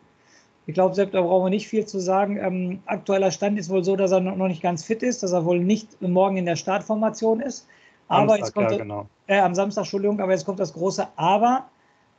Ich 0.66 0.74
glaube, 0.74 0.94
selbst 0.94 1.14
da 1.14 1.20
brauchen 1.20 1.46
wir 1.46 1.50
nicht 1.50 1.68
viel 1.68 1.84
zu 1.86 1.98
sagen. 2.00 2.38
Ähm, 2.38 2.80
aktueller 2.86 3.30
Stand 3.30 3.58
ist 3.58 3.70
wohl 3.70 3.84
so, 3.84 3.96
dass 3.96 4.12
er 4.12 4.20
noch 4.20 4.48
nicht 4.48 4.62
ganz 4.62 4.84
fit 4.84 5.02
ist, 5.02 5.22
dass 5.22 5.32
er 5.32 5.44
wohl 5.44 5.60
nicht 5.60 6.00
morgen 6.00 6.36
in 6.36 6.46
der 6.46 6.56
Startformation 6.56 7.40
ist. 7.40 7.66
Aber 8.08 8.36
Samstag, 8.36 8.38
jetzt 8.38 8.54
kommt 8.54 8.70
ja, 8.70 8.76
genau. 8.78 9.06
äh, 9.26 9.38
am 9.38 9.54
Samstag, 9.54 9.82
Entschuldigung, 9.82 10.20
aber 10.20 10.32
jetzt 10.32 10.44
kommt 10.44 10.60
das 10.60 10.72
große 10.72 11.06
Aber. 11.16 11.66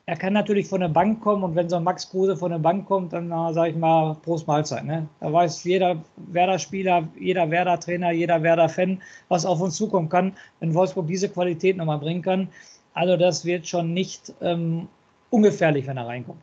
Er 0.07 0.15
kann 0.15 0.33
natürlich 0.33 0.67
von 0.67 0.81
der 0.81 0.89
Bank 0.89 1.21
kommen 1.21 1.43
und 1.43 1.55
wenn 1.55 1.67
so 1.67 1.77
ein 1.77 1.83
Max 1.83 2.07
Kruse 2.07 2.37
von 2.37 2.51
der 2.51 2.59
Bank 2.59 2.85
kommt, 2.85 3.11
dann 3.11 3.29
sage 3.29 3.71
ich 3.71 3.75
mal 3.75 4.15
Prost 4.21 4.45
Mahlzeit. 4.45 4.85
Ne? 4.85 5.07
Da 5.19 5.33
weiß 5.33 5.63
jeder 5.63 5.97
Werder-Spieler, 6.17 7.07
jeder 7.19 7.49
Werder-Trainer, 7.49 8.11
jeder 8.11 8.43
Werder-Fan, 8.43 9.01
was 9.29 9.47
auf 9.47 9.61
uns 9.61 9.75
zukommen 9.75 10.07
kann, 10.07 10.33
wenn 10.59 10.75
Wolfsburg 10.75 11.07
diese 11.07 11.27
Qualität 11.27 11.77
nochmal 11.77 11.97
bringen 11.97 12.21
kann. 12.21 12.49
Also 12.93 13.17
das 13.17 13.45
wird 13.45 13.67
schon 13.67 13.93
nicht 13.93 14.31
ähm, 14.41 14.87
ungefährlich, 15.31 15.87
wenn 15.87 15.97
er 15.97 16.05
reinkommt. 16.05 16.41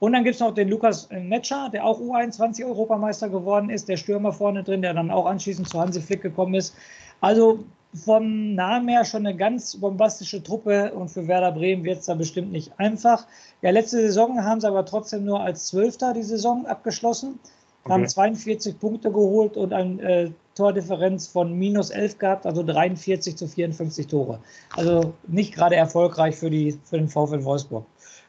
Und 0.00 0.12
dann 0.12 0.24
gibt 0.24 0.34
es 0.34 0.40
noch 0.40 0.52
den 0.52 0.68
Lukas 0.68 1.08
Netscher, 1.10 1.70
der 1.72 1.84
auch 1.84 2.00
U21-Europameister 2.00 3.28
geworden 3.28 3.70
ist, 3.70 3.88
der 3.88 3.96
Stürmer 3.96 4.32
vorne 4.32 4.64
drin, 4.64 4.82
der 4.82 4.92
dann 4.92 5.12
auch 5.12 5.26
anschließend 5.26 5.68
zu 5.68 5.80
Hansi 5.80 6.02
Flick 6.02 6.20
gekommen 6.20 6.54
ist. 6.54 6.74
Also 7.20 7.60
vom 7.94 8.54
Namen 8.54 8.88
her 8.88 9.04
schon 9.04 9.26
eine 9.26 9.36
ganz 9.36 9.76
bombastische 9.76 10.42
Truppe 10.42 10.92
und 10.92 11.10
für 11.10 11.28
Werder 11.28 11.52
Bremen 11.52 11.84
wird 11.84 12.00
es 12.00 12.06
da 12.06 12.14
bestimmt 12.14 12.50
nicht 12.50 12.72
einfach. 12.78 13.26
Ja, 13.62 13.70
letzte 13.70 14.00
Saison 14.00 14.42
haben 14.44 14.60
sie 14.60 14.66
aber 14.66 14.84
trotzdem 14.84 15.24
nur 15.24 15.40
als 15.40 15.68
Zwölfter 15.68 16.12
die 16.12 16.24
Saison 16.24 16.66
abgeschlossen, 16.66 17.38
okay. 17.84 17.92
haben 17.92 18.08
42 18.08 18.80
Punkte 18.80 19.12
geholt 19.12 19.56
und 19.56 19.72
eine 19.72 20.02
äh, 20.02 20.30
Tordifferenz 20.56 21.28
von 21.28 21.52
minus 21.56 21.90
11 21.90 22.18
gehabt, 22.18 22.46
also 22.46 22.64
43 22.64 23.36
zu 23.36 23.46
54 23.46 24.08
Tore. 24.08 24.40
Also 24.76 25.14
nicht 25.28 25.54
gerade 25.54 25.76
erfolgreich 25.76 26.36
für, 26.36 26.50
die, 26.50 26.78
für 26.84 26.96
den 26.96 27.08
VfL 27.08 27.44
Wolfsburg. 27.44 27.86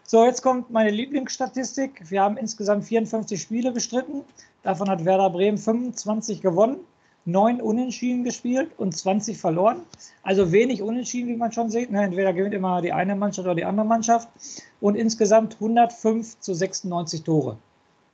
So, 0.08 0.24
jetzt 0.26 0.44
kommt 0.44 0.70
meine 0.70 0.92
Lieblingsstatistik. 0.92 2.12
Wir 2.12 2.22
haben 2.22 2.38
insgesamt 2.38 2.86
54 2.86 3.42
Spiele 3.42 3.72
bestritten. 3.72 4.22
Davon 4.62 4.90
hat 4.90 5.06
Werder 5.06 5.32
Bremen 5.32 5.58
25 5.58 6.42
gewonnen 6.42 6.78
neun 7.26 7.60
Unentschieden 7.60 8.24
gespielt 8.24 8.72
und 8.78 8.96
20 8.96 9.38
verloren. 9.38 9.82
Also 10.24 10.52
wenig 10.52 10.82
Unentschieden, 10.82 11.30
wie 11.30 11.36
man 11.36 11.52
schon 11.52 11.70
sieht. 11.70 11.92
Entweder 11.92 12.34
gewinnt 12.34 12.54
immer 12.54 12.82
die 12.82 12.94
eine 12.94 13.16
Mannschaft 13.16 13.46
oder 13.46 13.56
die 13.56 13.66
andere 13.66 13.86
Mannschaft. 13.86 14.30
Und 14.80 14.96
insgesamt 14.96 15.56
105 15.56 16.40
zu 16.40 16.54
96 16.54 17.24
Tore 17.24 17.58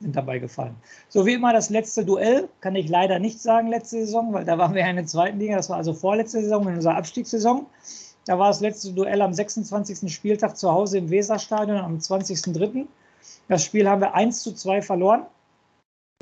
sind 0.00 0.16
dabei 0.16 0.38
gefallen. 0.38 0.74
So 1.08 1.26
wie 1.26 1.34
immer 1.34 1.52
das 1.52 1.70
letzte 1.70 2.04
Duell, 2.04 2.48
kann 2.60 2.74
ich 2.74 2.88
leider 2.88 3.18
nicht 3.18 3.40
sagen 3.40 3.68
letzte 3.68 4.00
Saison, 4.00 4.32
weil 4.32 4.44
da 4.44 4.58
waren 4.58 4.74
wir 4.74 4.84
in 4.84 4.96
der 4.96 5.06
zweiten 5.06 5.38
Liga. 5.38 5.56
Das 5.56 5.70
war 5.70 5.76
also 5.76 5.94
vorletzte 5.94 6.40
Saison, 6.40 6.66
in 6.68 6.74
unserer 6.74 6.96
Abstiegssaison. 6.96 7.66
Da 8.24 8.38
war 8.38 8.48
das 8.48 8.60
letzte 8.60 8.92
Duell 8.92 9.20
am 9.20 9.32
26. 9.32 10.12
Spieltag 10.12 10.56
zu 10.56 10.70
Hause 10.70 10.98
im 10.98 11.10
Weserstadion 11.10 11.78
am 11.78 11.98
20.03. 11.98 12.86
Das 13.48 13.64
Spiel 13.64 13.88
haben 13.88 14.00
wir 14.00 14.14
1 14.14 14.42
zu 14.42 14.52
2 14.52 14.82
verloren. 14.82 15.26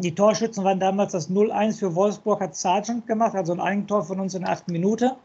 Die 0.01 0.15
Torschützen 0.15 0.65
waren 0.65 0.81
damals 0.81 1.13
das 1.13 1.31
0-1 1.31 1.79
für 1.79 1.95
Wolfsburg, 1.95 2.41
hat 2.41 2.57
Sargent 2.57 3.07
gemacht, 3.07 3.35
also 3.35 3.53
ein 3.53 3.61
Eigentor 3.61 4.05
von 4.05 4.21
uns 4.21 4.35
in 4.35 4.43
der 4.43 4.53
achten 4.53 4.73
Minute. 4.73 5.17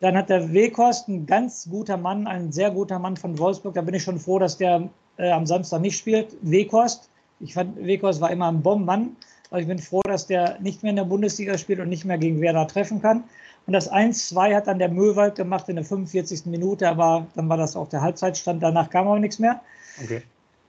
Dann 0.00 0.16
hat 0.16 0.28
der 0.28 0.52
Weghorst, 0.52 1.08
ein 1.08 1.26
ganz 1.26 1.68
guter 1.70 1.96
Mann, 1.96 2.26
ein 2.26 2.52
sehr 2.52 2.70
guter 2.70 2.98
Mann 2.98 3.16
von 3.16 3.38
Wolfsburg. 3.38 3.74
Da 3.74 3.82
bin 3.82 3.94
ich 3.94 4.02
schon 4.02 4.18
froh, 4.18 4.38
dass 4.38 4.56
der 4.56 4.88
äh, 5.16 5.30
am 5.30 5.46
Samstag 5.46 5.80
nicht 5.80 5.96
spielt. 5.96 6.36
Weghorst, 6.42 7.08
ich 7.40 7.54
fand, 7.54 7.76
Weghorst 7.76 8.20
war 8.20 8.30
immer 8.30 8.48
ein 8.48 8.62
Bombenmann. 8.62 9.16
Aber 9.50 9.60
ich 9.60 9.66
bin 9.66 9.78
froh, 9.78 10.02
dass 10.04 10.26
der 10.26 10.58
nicht 10.60 10.82
mehr 10.82 10.90
in 10.90 10.96
der 10.96 11.04
Bundesliga 11.04 11.56
spielt 11.56 11.80
und 11.80 11.88
nicht 11.88 12.04
mehr 12.04 12.18
gegen 12.18 12.40
Werder 12.40 12.66
treffen 12.66 13.00
kann. 13.00 13.24
Und 13.66 13.72
das 13.72 13.90
1-2 13.90 14.54
hat 14.54 14.66
dann 14.66 14.78
der 14.78 14.88
Möwald 14.88 15.36
gemacht 15.36 15.68
in 15.68 15.76
der 15.76 15.84
45. 15.84 16.46
Minute, 16.46 16.88
aber 16.88 17.26
dann 17.34 17.48
war 17.48 17.56
das 17.56 17.76
auch 17.76 17.88
der 17.88 18.00
Halbzeitstand. 18.00 18.62
Danach 18.62 18.90
kam 18.90 19.08
auch 19.08 19.18
nichts 19.18 19.38
mehr. 19.38 19.60
Okay. 20.02 20.22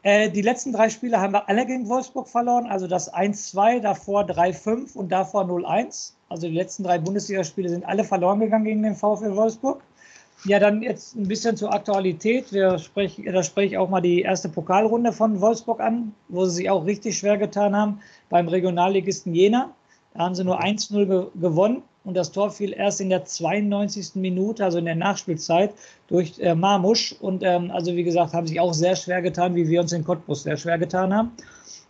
Äh, 0.08 0.30
die 0.30 0.42
letzten 0.42 0.72
drei 0.72 0.90
Spiele 0.90 1.20
haben 1.20 1.34
wir 1.34 1.50
alle 1.50 1.66
gegen 1.66 1.90
Wolfsburg 1.90 2.30
verloren. 2.30 2.66
Also 2.66 2.88
das 2.88 3.14
1-2, 3.14 3.82
davor 3.82 4.22
3-5 4.22 4.96
und 4.96 5.12
davor 5.12 5.44
0-1. 5.44 6.14
Also 6.30 6.48
die 6.48 6.56
letzten 6.56 6.84
drei 6.84 6.98
Bundesligaspiele 6.98 7.68
sind 7.68 7.86
alle 7.86 8.06
verloren 8.06 8.40
gegangen 8.40 8.64
gegen 8.64 8.84
den 8.84 8.96
VfL 8.96 9.36
Wolfsburg. 9.36 9.82
Ja, 10.46 10.60
dann 10.60 10.82
jetzt 10.82 11.18
ein 11.18 11.28
bisschen 11.28 11.58
zur 11.58 11.74
Aktualität. 11.74 12.54
Wir 12.54 12.80
sprechen, 12.80 13.26
da 13.26 13.44
spreche 13.44 13.74
ich 13.74 13.78
auch 13.78 13.90
mal 13.90 14.00
die 14.00 14.22
erste 14.22 14.48
Pokalrunde 14.48 15.12
von 15.12 15.42
Wolfsburg 15.42 15.82
an, 15.82 16.14
wo 16.30 16.46
sie 16.46 16.56
sich 16.56 16.70
auch 16.70 16.86
richtig 16.86 17.18
schwer 17.18 17.38
getan 17.38 17.76
haben 17.76 18.00
beim 18.30 18.48
Regionalligisten 18.48 19.36
Jena. 19.36 19.74
Da 20.14 20.22
haben 20.22 20.36
sie 20.36 20.46
nur 20.46 20.64
1-0 20.64 21.06
ge 21.06 21.26
gewonnen 21.36 21.84
und 22.08 22.14
das 22.14 22.32
Tor 22.32 22.52
fiel 22.52 22.72
erst 22.72 23.02
in 23.02 23.10
der 23.10 23.26
92. 23.26 24.16
Minute, 24.16 24.64
also 24.64 24.78
in 24.78 24.86
der 24.86 24.96
Nachspielzeit, 24.96 25.74
durch 26.08 26.40
äh, 26.40 26.56
Marmusch. 26.56 27.14
Und 27.20 27.44
ähm, 27.44 27.70
also 27.70 27.94
wie 27.98 28.04
gesagt, 28.06 28.34
haben 28.34 28.48
sich 28.48 28.62
auch 28.62 28.74
sehr 28.74 28.96
schwer 28.96 29.22
getan, 29.22 29.56
wie 29.56 29.68
wir 29.68 29.82
uns 29.82 29.92
in 29.92 30.06
Cottbus 30.06 30.44
sehr 30.44 30.56
schwer 30.56 30.78
getan 30.78 31.14
haben. 31.14 31.34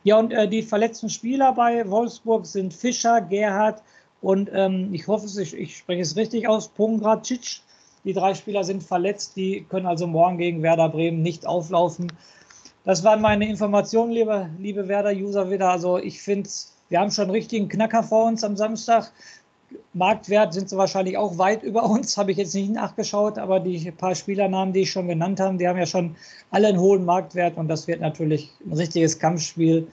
Ja, 0.04 0.18
und 0.18 0.34
äh, 0.34 0.48
die 0.48 0.64
verletzten 0.64 1.10
Spieler 1.10 1.54
bei 1.54 1.88
Wolfsburg 1.88 2.48
sind 2.48 2.74
Fischer, 2.74 3.22
Gerhard 3.22 3.84
und 4.20 4.50
ähm, 4.52 4.90
ich 4.92 5.08
hoffe, 5.08 5.28
ich, 5.40 5.54
ich 5.54 5.78
spreche 5.78 6.02
es 6.02 6.16
richtig 6.16 6.48
aus, 6.48 6.70
Pongracic. 6.70 7.62
Die 8.04 8.14
drei 8.14 8.34
Spieler 8.34 8.64
sind 8.64 8.82
verletzt, 8.82 9.36
die 9.36 9.68
können 9.70 9.86
also 9.86 10.08
morgen 10.08 10.40
gegen 10.40 10.64
Werder 10.64 10.90
Bremen 10.90 11.22
nicht 11.22 11.46
auflaufen. 11.46 12.12
Das 12.86 13.04
waren 13.04 13.22
meine 13.22 13.48
Informationen, 13.48 14.14
liebe, 14.14 14.50
liebe 14.58 14.88
Werder-User 14.88 15.52
wieder. 15.52 15.70
Also 15.70 16.00
ich 16.00 16.24
finde, 16.24 16.50
wir 16.90 17.00
haben 17.02 17.12
schon 17.12 17.26
einen 17.26 17.32
richtigen 17.32 17.68
Knacker 17.68 18.02
vor 18.02 18.26
uns 18.26 18.44
am 18.44 18.58
Samstag. 18.58 19.12
Marktwert 19.94 20.54
sind 20.54 20.70
sie 20.70 20.78
wahrscheinlich 20.78 21.18
auch 21.18 21.38
weit 21.38 21.64
über 21.64 21.84
uns, 21.84 22.18
habe 22.18 22.32
ich 22.32 22.38
jetzt 22.38 22.56
nicht 22.56 22.72
nachgeschaut, 22.72 23.38
aber 23.38 23.60
die 23.60 23.92
paar 23.92 24.16
Spielernamen, 24.16 24.74
die 24.74 24.82
ich 24.82 24.92
schon 24.92 25.08
genannt 25.08 25.40
habe, 25.40 25.58
die 25.58 25.68
haben 25.68 25.78
ja 25.78 25.86
schon 25.86 26.16
alle 26.52 26.68
einen 26.68 26.80
hohen 26.80 27.04
Marktwert 27.04 27.58
und 27.58 27.68
das 27.68 27.88
wird 27.88 28.00
natürlich 28.00 28.52
ein 28.66 28.74
richtiges 28.74 29.20
Kampfspiel 29.20 29.88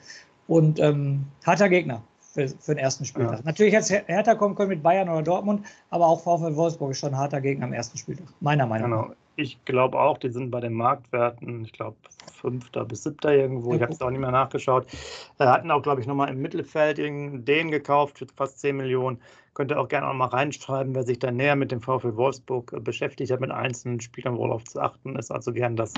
und 0.47 0.79
ähm, 0.79 1.25
harter 1.45 1.69
Gegner 1.69 2.01
für, 2.21 2.47
für 2.47 2.75
den 2.75 2.83
ersten 2.83 3.05
Spieltag. 3.05 3.39
Ja. 3.39 3.45
Natürlich 3.45 3.73
jetzt 3.73 3.89
Hertha 3.89 4.35
kommen 4.35 4.55
können 4.55 4.69
mit 4.69 4.83
Bayern 4.83 5.09
oder 5.09 5.23
Dortmund, 5.23 5.65
aber 5.89 6.07
auch 6.07 6.21
VfL 6.21 6.55
Wolfsburg 6.55 6.91
ist 6.91 6.99
schon 6.99 7.09
ein 7.09 7.17
harter 7.17 7.41
Gegner 7.41 7.65
am 7.65 7.73
ersten 7.73 7.97
Spieltag, 7.97 8.27
meiner 8.41 8.67
Meinung 8.67 8.89
nach. 8.89 9.03
Genau. 9.03 9.15
Ich 9.37 9.63
glaube 9.65 9.99
auch, 9.99 10.17
die 10.17 10.29
sind 10.29 10.49
bei 10.49 10.61
den 10.61 10.71
Marktwerten, 10.71 11.65
ich 11.65 11.73
glaube, 11.73 11.97
fünfter 12.31 12.85
bis 12.85 13.03
siebter 13.03 13.33
irgendwo. 13.33 13.73
Ich 13.73 13.81
habe 13.81 13.91
es 13.91 13.99
auch 13.99 14.09
nicht 14.09 14.21
mehr 14.21 14.31
nachgeschaut. 14.31 14.87
Äh, 15.39 15.45
hatten 15.45 15.71
auch, 15.71 15.81
glaube 15.81 15.99
ich, 15.99 16.07
nochmal 16.07 16.29
im 16.29 16.41
Mittelfeld 16.41 16.97
den 16.97 17.71
gekauft 17.71 18.19
für 18.19 18.27
fast 18.33 18.59
10 18.59 18.77
Millionen. 18.77 19.19
Könnt 19.55 19.71
ihr 19.71 19.79
auch 19.79 19.87
gerne 19.87 20.07
auch 20.09 20.13
mal 20.13 20.27
reinschreiben, 20.27 20.93
wer 20.93 21.03
sich 21.03 21.17
da 21.17 21.31
näher 21.31 21.55
mit 21.55 21.71
dem 21.71 21.81
VfL 21.81 22.17
Wolfsburg 22.17 22.73
äh, 22.73 22.79
beschäftigt 22.81 23.31
hat, 23.31 23.39
mit 23.39 23.51
einzelnen 23.51 24.01
Spielern 24.01 24.37
worauf 24.37 24.65
zu 24.65 24.81
achten 24.81 25.15
ist. 25.15 25.31
Also 25.31 25.53
gerne 25.53 25.77
das 25.77 25.93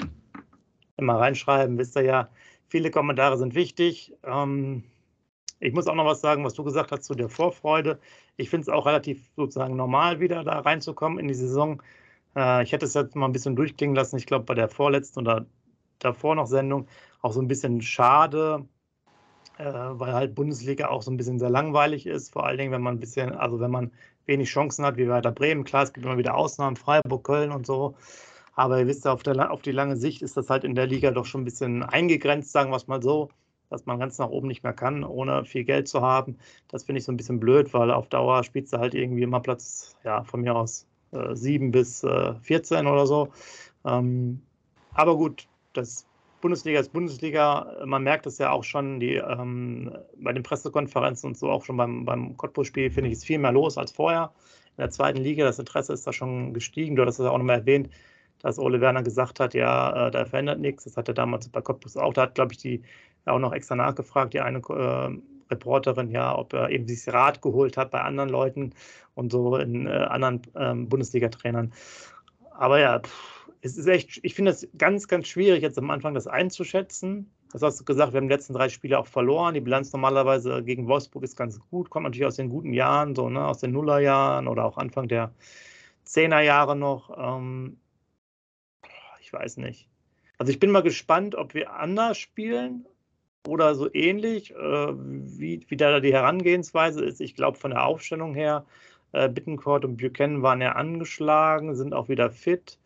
immer 0.96 1.20
reinschreiben. 1.20 1.78
Wisst 1.78 1.96
ihr 1.96 2.04
ja, 2.04 2.30
viele 2.68 2.92
Kommentare 2.92 3.38
sind 3.38 3.56
wichtig. 3.56 4.14
Ähm, 4.24 4.84
ich 5.60 5.74
muss 5.74 5.88
auch 5.88 5.96
noch 5.96 6.06
was 6.06 6.22
sagen, 6.22 6.46
was 6.46 6.54
du 6.54 6.64
gesagt 6.64 6.92
hast 6.92 7.06
zu 7.06 7.16
der 7.16 7.30
Vorfreude. 7.30 8.00
Ich 8.36 8.52
finde 8.52 8.62
es 8.62 8.70
auch 8.70 8.86
relativ 8.86 9.28
sozusagen 9.36 9.76
normal, 9.76 10.20
wieder 10.20 10.44
da 10.44 10.60
reinzukommen 10.60 11.18
in 11.18 11.28
die 11.28 11.34
Saison. 11.34 11.82
Äh, 12.36 12.64
ich 12.64 12.72
hätte 12.72 12.86
es 12.86 12.94
jetzt 12.94 13.16
mal 13.16 13.26
ein 13.26 13.34
bisschen 13.34 13.56
durchklingen 13.56 13.96
lassen. 13.96 14.18
Ich 14.18 14.28
glaube, 14.28 14.46
bei 14.46 14.54
der 14.54 14.70
vorletzten 14.70 15.22
oder 15.22 15.48
davor 15.98 16.36
noch 16.36 16.46
Sendung 16.46 16.88
auch 17.22 17.34
so 17.34 17.42
ein 17.42 17.48
bisschen 17.48 17.82
schade, 17.82 18.68
weil 19.58 20.14
halt 20.14 20.36
Bundesliga 20.36 20.88
auch 20.90 21.02
so 21.02 21.12
ein 21.12 21.18
bisschen 21.18 21.40
sehr 21.40 21.50
langweilig 21.50 22.06
ist. 22.06 22.34
Vor 22.34 22.46
allen 22.46 22.58
Dingen, 22.58 22.72
wenn 22.72 22.82
man 22.82 22.96
ein 22.96 23.00
bisschen, 23.00 23.34
also 23.34 23.60
wenn 23.60 23.72
man 23.72 23.92
wenig 24.26 24.50
Chancen 24.50 24.86
hat, 24.86 24.98
wie 24.98 25.08
Werder 25.08 25.32
Bremen. 25.32 25.64
Klar, 25.64 25.84
es 25.84 25.94
gibt 25.94 26.06
immer 26.06 26.18
wieder 26.18 26.36
Ausnahmen, 26.36 26.76
Freiburg, 26.76 27.24
Köln 27.24 27.52
und 27.52 27.66
so. 27.66 27.96
Aber 28.56 28.80
ihr 28.80 28.88
wisst 28.88 29.06
ja, 29.06 29.14
auf, 29.14 29.26
auf 29.26 29.62
die 29.62 29.72
lange 29.72 29.98
Sicht 29.98 30.22
ist 30.22 30.38
das 30.38 30.50
halt 30.50 30.64
in 30.64 30.76
der 30.76 30.88
Liga 30.88 31.12
doch 31.12 31.26
schon 31.26 31.42
ein 31.42 31.46
bisschen 31.46 31.84
eingegrenzt, 31.84 32.52
sagen 32.52 32.72
wir 32.72 32.78
es 32.78 32.88
mal 32.88 33.02
so 33.02 33.30
dass 33.70 33.86
man 33.86 34.00
ganz 34.00 34.18
nach 34.18 34.30
oben 34.30 34.48
nicht 34.48 34.64
mehr 34.64 34.74
kann, 34.74 35.04
ohne 35.04 35.46
viel 35.46 35.64
Geld 35.64 35.88
zu 35.88 36.02
haben. 36.02 36.38
Das 36.68 36.84
finde 36.84 37.00
ich 37.00 37.06
so 37.06 37.12
ein 37.12 37.18
bisschen 37.18 37.40
blöd, 37.40 37.74
weil 37.74 37.92
auf 37.92 38.08
Dauer 38.08 38.44
spielst 38.44 38.74
du 38.74 38.78
halt 38.78 38.94
irgendwie 38.94 39.24
immer 39.24 39.40
Platz, 39.40 39.96
ja, 40.04 40.24
von 40.24 40.42
mir 40.42 40.56
aus 40.56 40.86
äh, 41.12 41.36
7 41.36 41.72
bis 41.72 42.04
äh, 42.04 42.34
14 42.42 42.88
oder 42.88 43.06
so. 43.06 43.30
Ähm, 43.86 44.42
aber 44.94 45.18
gut, 45.18 45.48
das 45.74 46.07
Bundesliga 46.42 46.80
ist 46.80 46.94
Bundesliga. 46.94 47.78
Man 47.86 48.04
merkt 48.04 48.28
es 48.28 48.38
ja 48.38 48.52
auch 48.52 48.64
schon 48.64 49.00
die, 49.00 49.16
ähm, 49.16 49.96
bei 50.18 50.34
den 50.34 50.44
Pressekonferenzen 50.44 51.30
und 51.30 51.38
so, 51.38 51.50
auch 51.50 51.66
schon 51.66 51.78
beim, 51.78 52.06
beim 52.06 52.38
Cottbus-Spiel, 52.38 52.92
finde 52.92 53.10
ich, 53.10 53.14
ist 53.14 53.26
viel 53.26 53.40
mehr 53.40 53.52
los 53.52 53.78
als 53.78 53.92
vorher. 53.92 54.32
In 54.78 54.84
der 54.84 54.92
zweiten 54.92 55.18
Liga, 55.18 55.46
das 55.46 55.60
Interesse 55.60 55.94
ist 55.94 56.06
da 56.06 56.14
schon 56.14 56.54
gestiegen. 56.54 56.96
Du 56.96 57.06
hast 57.06 57.20
es 57.20 57.26
auch 57.26 57.38
nochmal 57.38 57.60
erwähnt, 57.60 57.90
dass 58.40 58.60
Ole 58.60 58.80
Werner 58.82 59.02
gesagt 59.02 59.40
hat, 59.40 59.54
ja, 59.56 60.08
äh, 60.08 60.12
da 60.12 60.26
verändert 60.26 60.60
nichts. 60.60 60.84
Das 60.84 60.98
hat 60.98 61.08
er 61.08 61.16
damals 61.16 61.50
bei 61.50 61.62
Cottbus 61.62 61.98
auch. 61.98 62.14
Da 62.14 62.24
hat, 62.24 62.36
glaube 62.36 62.54
ich, 62.54 62.60
die 62.60 62.84
auch 63.26 63.40
noch 63.40 63.54
extra 63.54 63.76
nachgefragt, 63.76 64.34
die 64.34 64.40
eine 64.40 64.60
äh, 64.60 65.18
Reporterin, 65.50 66.12
ja, 66.12 66.38
ob 66.38 66.54
er 66.54 66.70
eben 66.70 66.88
sich 66.88 67.08
Rat 67.12 67.42
geholt 67.42 67.78
hat 67.78 67.92
bei 67.92 68.02
anderen 68.02 68.30
Leuten 68.30 68.74
und 69.16 69.32
so 69.32 69.58
in 69.58 69.88
äh, 69.88 69.90
anderen 69.90 70.42
ähm, 70.56 70.88
Bundesliga-Trainern. 70.90 71.74
Aber 72.52 72.80
ja, 72.80 73.00
pff, 73.00 73.37
es 73.62 73.78
ist 73.78 73.88
echt, 73.88 74.20
ich 74.24 74.34
finde 74.34 74.52
es 74.52 74.68
ganz, 74.78 75.08
ganz 75.08 75.28
schwierig, 75.28 75.62
jetzt 75.62 75.78
am 75.78 75.90
Anfang 75.90 76.14
das 76.14 76.28
einzuschätzen. 76.28 77.32
Das 77.52 77.62
hast 77.62 77.80
du 77.80 77.86
gesagt, 77.86 78.14
wir 78.14 78.18
haben 78.18 78.28
die 78.28 78.34
letzten 78.34 78.54
drei 78.54 78.70
Spiele 78.70 79.00
auch 79.00 79.08
verloren. 79.08 79.54
Die 79.54 79.62
Bilanz 79.62 79.92
normalerweise 79.94 80.64
gegen 80.64 80.88
Wolfsburg 80.88 81.24
ist 81.24 81.38
ganz 81.38 81.60
gut, 81.60 81.90
kommt 81.90 82.04
natürlich 82.04 82.26
aus 82.26 82.36
den 82.36 82.50
guten 82.50 82.74
Jahren, 82.74 83.16
so 83.16 83.30
ne, 83.30 83.46
aus 83.46 83.60
den 83.60 83.72
Nullerjahren 83.72 84.48
oder 84.48 84.66
auch 84.66 84.78
Anfang 84.78 85.08
der 85.08 85.34
Zehnerjahre 86.04 86.76
noch. 86.76 87.18
Ähm, 87.18 87.80
ich 89.22 89.32
weiß 89.32 89.58
nicht. 89.58 89.90
Also 90.38 90.52
ich 90.52 90.60
bin 90.60 90.72
mal 90.72 90.84
gespannt, 90.84 91.36
ob 91.36 91.54
wir 91.54 91.74
anders 91.74 92.18
spielen 92.18 92.86
oder 93.48 93.76
so 93.76 93.92
ähnlich, 93.94 94.52
äh, 94.52 94.56
wie, 94.58 95.66
wie 95.68 95.78
da 95.78 96.00
die 96.00 96.14
Herangehensweise 96.14 97.04
ist. 97.04 97.22
Ich 97.22 97.34
glaube, 97.34 97.58
von 97.58 97.72
der 97.72 97.86
Aufstellung 97.86 98.36
her, 98.36 98.66
äh, 99.14 99.30
Bittencourt 99.30 99.86
und 99.86 99.98
Buchanan 99.98 100.44
waren 100.44 100.62
ja 100.62 100.74
angeschlagen, 100.74 101.76
sind 101.76 101.94
auch 101.94 102.10
wieder 102.10 102.30
fit. 102.30 102.78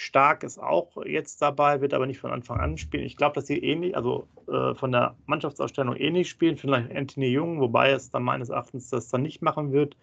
Stark 0.00 0.44
ist 0.44 0.58
auch 0.58 0.96
jetzt 1.06 1.42
dabei, 1.42 1.80
wird 1.80 1.92
aber 1.92 2.06
nicht 2.06 2.20
von 2.20 2.30
Anfang 2.30 2.60
an 2.60 2.78
spielen. 2.78 3.02
Ich 3.02 3.16
glaube, 3.16 3.34
dass 3.34 3.48
sie 3.48 3.58
ähnlich, 3.58 3.96
also 3.96 4.28
äh, 4.46 4.72
von 4.76 4.92
der 4.92 5.16
Mannschaftsausstellung 5.26 5.96
ähnlich 5.96 6.30
spielen. 6.30 6.56
Vielleicht 6.56 6.94
Anthony 6.94 7.26
Jung, 7.26 7.58
wobei 7.58 7.90
es 7.90 8.08
dann 8.12 8.22
meines 8.22 8.48
Erachtens 8.48 8.90
das 8.90 9.08
dann 9.08 9.22
nicht 9.22 9.42
machen 9.42 9.72
wird, 9.72 9.96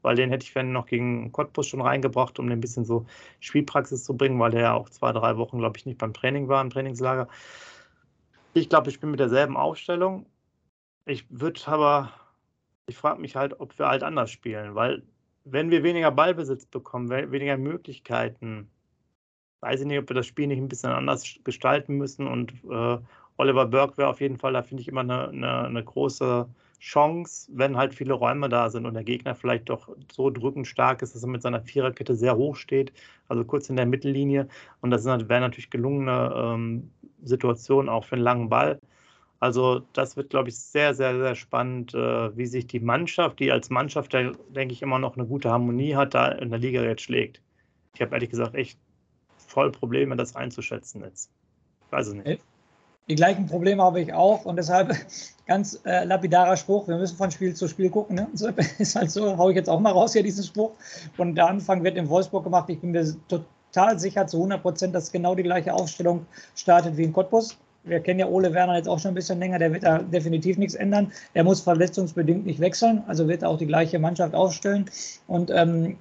weil 0.00 0.16
den 0.16 0.30
hätte 0.30 0.46
ich 0.46 0.54
wenn 0.54 0.72
noch 0.72 0.86
gegen 0.86 1.32
Cottbus 1.32 1.68
schon 1.68 1.82
reingebracht, 1.82 2.38
um 2.38 2.46
den 2.46 2.56
ein 2.56 2.60
bisschen 2.62 2.86
so 2.86 3.04
Spielpraxis 3.40 4.04
zu 4.04 4.16
bringen, 4.16 4.40
weil 4.40 4.52
der 4.52 4.62
ja 4.62 4.72
auch 4.72 4.88
zwei, 4.88 5.12
drei 5.12 5.36
Wochen, 5.36 5.58
glaube 5.58 5.76
ich, 5.76 5.84
nicht 5.84 5.98
beim 5.98 6.14
Training 6.14 6.48
war, 6.48 6.62
im 6.62 6.70
Trainingslager. 6.70 7.28
Ich 8.54 8.70
glaube, 8.70 8.88
ich 8.88 9.00
bin 9.00 9.10
mit 9.10 9.20
derselben 9.20 9.58
Aufstellung. 9.58 10.24
Ich 11.04 11.26
würde 11.28 11.60
aber, 11.66 12.10
ich 12.86 12.96
frage 12.96 13.20
mich 13.20 13.36
halt, 13.36 13.60
ob 13.60 13.78
wir 13.78 13.88
halt 13.88 14.02
anders 14.02 14.30
spielen, 14.30 14.74
weil 14.74 15.02
wenn 15.44 15.70
wir 15.70 15.82
weniger 15.82 16.10
Ballbesitz 16.10 16.64
bekommen, 16.64 17.10
weniger 17.10 17.58
Möglichkeiten, 17.58 18.70
weiß 19.62 19.80
ich 19.80 19.86
nicht, 19.86 19.98
ob 19.98 20.10
wir 20.10 20.14
das 20.14 20.26
Spiel 20.26 20.48
nicht 20.48 20.58
ein 20.58 20.68
bisschen 20.68 20.90
anders 20.90 21.38
gestalten 21.44 21.96
müssen. 21.96 22.26
Und 22.26 22.52
äh, 22.68 22.98
Oliver 23.36 23.66
Burke 23.66 23.96
wäre 23.96 24.08
auf 24.08 24.20
jeden 24.20 24.36
Fall, 24.36 24.52
da 24.52 24.62
finde 24.62 24.82
ich 24.82 24.88
immer 24.88 25.00
eine, 25.00 25.28
eine, 25.28 25.64
eine, 25.64 25.84
große 25.84 26.46
Chance, 26.80 27.48
wenn 27.54 27.76
halt 27.76 27.94
viele 27.94 28.12
Räume 28.14 28.48
da 28.48 28.68
sind 28.68 28.86
und 28.86 28.94
der 28.94 29.04
Gegner 29.04 29.36
vielleicht 29.36 29.68
doch 29.68 29.88
so 30.12 30.30
drückend 30.30 30.66
stark 30.66 31.00
ist, 31.00 31.14
dass 31.14 31.22
er 31.22 31.28
mit 31.28 31.42
seiner 31.42 31.60
Viererkette 31.60 32.16
sehr 32.16 32.36
hoch 32.36 32.56
steht, 32.56 32.92
also 33.28 33.44
kurz 33.44 33.70
in 33.70 33.76
der 33.76 33.86
Mittellinie. 33.86 34.48
Und 34.80 34.90
das 34.90 35.04
wäre 35.04 35.40
natürlich 35.40 35.70
gelungene 35.70 36.32
ähm, 36.36 36.90
Situation 37.22 37.88
auch 37.88 38.04
für 38.04 38.16
einen 38.16 38.24
langen 38.24 38.48
Ball. 38.48 38.80
Also 39.38 39.82
das 39.92 40.16
wird, 40.16 40.30
glaube 40.30 40.48
ich, 40.48 40.58
sehr, 40.58 40.94
sehr, 40.94 41.16
sehr 41.18 41.34
spannend, 41.36 41.94
äh, 41.94 42.36
wie 42.36 42.46
sich 42.46 42.66
die 42.66 42.80
Mannschaft, 42.80 43.38
die 43.38 43.52
als 43.52 43.70
Mannschaft, 43.70 44.12
denke 44.12 44.72
ich, 44.72 44.82
immer 44.82 44.98
noch 44.98 45.16
eine 45.16 45.26
gute 45.26 45.50
Harmonie 45.50 45.94
hat, 45.94 46.14
da 46.14 46.28
in 46.28 46.50
der 46.50 46.58
Liga 46.58 46.82
jetzt 46.82 47.02
schlägt. 47.02 47.40
Ich 47.94 48.00
habe 48.00 48.14
ehrlich 48.14 48.30
gesagt 48.30 48.54
echt 48.54 48.78
voll 49.52 49.70
Probleme, 49.70 50.16
das 50.16 50.34
einzuschätzen 50.36 51.02
jetzt. 51.02 51.30
Weiß 51.90 52.08
es 52.08 52.14
nicht. 52.14 52.40
Die 53.08 53.14
gleichen 53.16 53.46
Probleme 53.46 53.82
habe 53.82 54.00
ich 54.00 54.12
auch 54.12 54.44
und 54.44 54.56
deshalb 54.56 54.94
ganz 55.46 55.80
äh, 55.84 56.04
lapidarer 56.04 56.56
Spruch, 56.56 56.88
wir 56.88 56.96
müssen 56.96 57.16
von 57.16 57.30
Spiel 57.30 57.54
zu 57.54 57.68
Spiel 57.68 57.90
gucken. 57.90 58.16
Ne? 58.16 58.28
Ist 58.78 58.96
halt 58.96 59.10
so, 59.10 59.36
haue 59.36 59.52
ich 59.52 59.56
jetzt 59.56 59.68
auch 59.68 59.80
mal 59.80 59.92
raus 59.92 60.12
hier 60.12 60.22
diesen 60.22 60.44
Spruch. 60.44 60.72
Und 61.18 61.34
der 61.34 61.48
Anfang 61.48 61.82
wird 61.84 61.96
in 61.96 62.08
Wolfsburg 62.08 62.44
gemacht. 62.44 62.68
Ich 62.68 62.80
bin 62.80 62.92
mir 62.92 63.04
total 63.28 63.44
total 63.72 63.98
sicher 63.98 64.26
zu 64.26 64.36
100 64.36 64.62
Prozent, 64.62 64.94
dass 64.94 65.10
genau 65.10 65.34
die 65.34 65.42
gleiche 65.42 65.72
Aufstellung 65.72 66.26
startet 66.54 66.96
wie 66.96 67.04
in 67.04 67.12
Cottbus. 67.12 67.56
Wir 67.84 68.00
kennen 68.00 68.20
ja 68.20 68.26
Ole 68.26 68.54
Werner 68.54 68.76
jetzt 68.76 68.88
auch 68.88 68.98
schon 68.98 69.10
ein 69.10 69.14
bisschen 69.14 69.40
länger, 69.40 69.58
der 69.58 69.72
wird 69.72 69.82
da 69.82 69.98
definitiv 69.98 70.56
nichts 70.56 70.74
ändern. 70.74 71.10
Er 71.34 71.42
muss 71.42 71.62
verletzungsbedingt 71.62 72.46
nicht 72.46 72.60
wechseln, 72.60 73.02
also 73.08 73.26
wird 73.26 73.42
er 73.42 73.48
auch 73.48 73.58
die 73.58 73.66
gleiche 73.66 73.98
Mannschaft 73.98 74.34
aufstellen. 74.34 74.84
Und 75.26 75.50
ähm, 75.50 75.96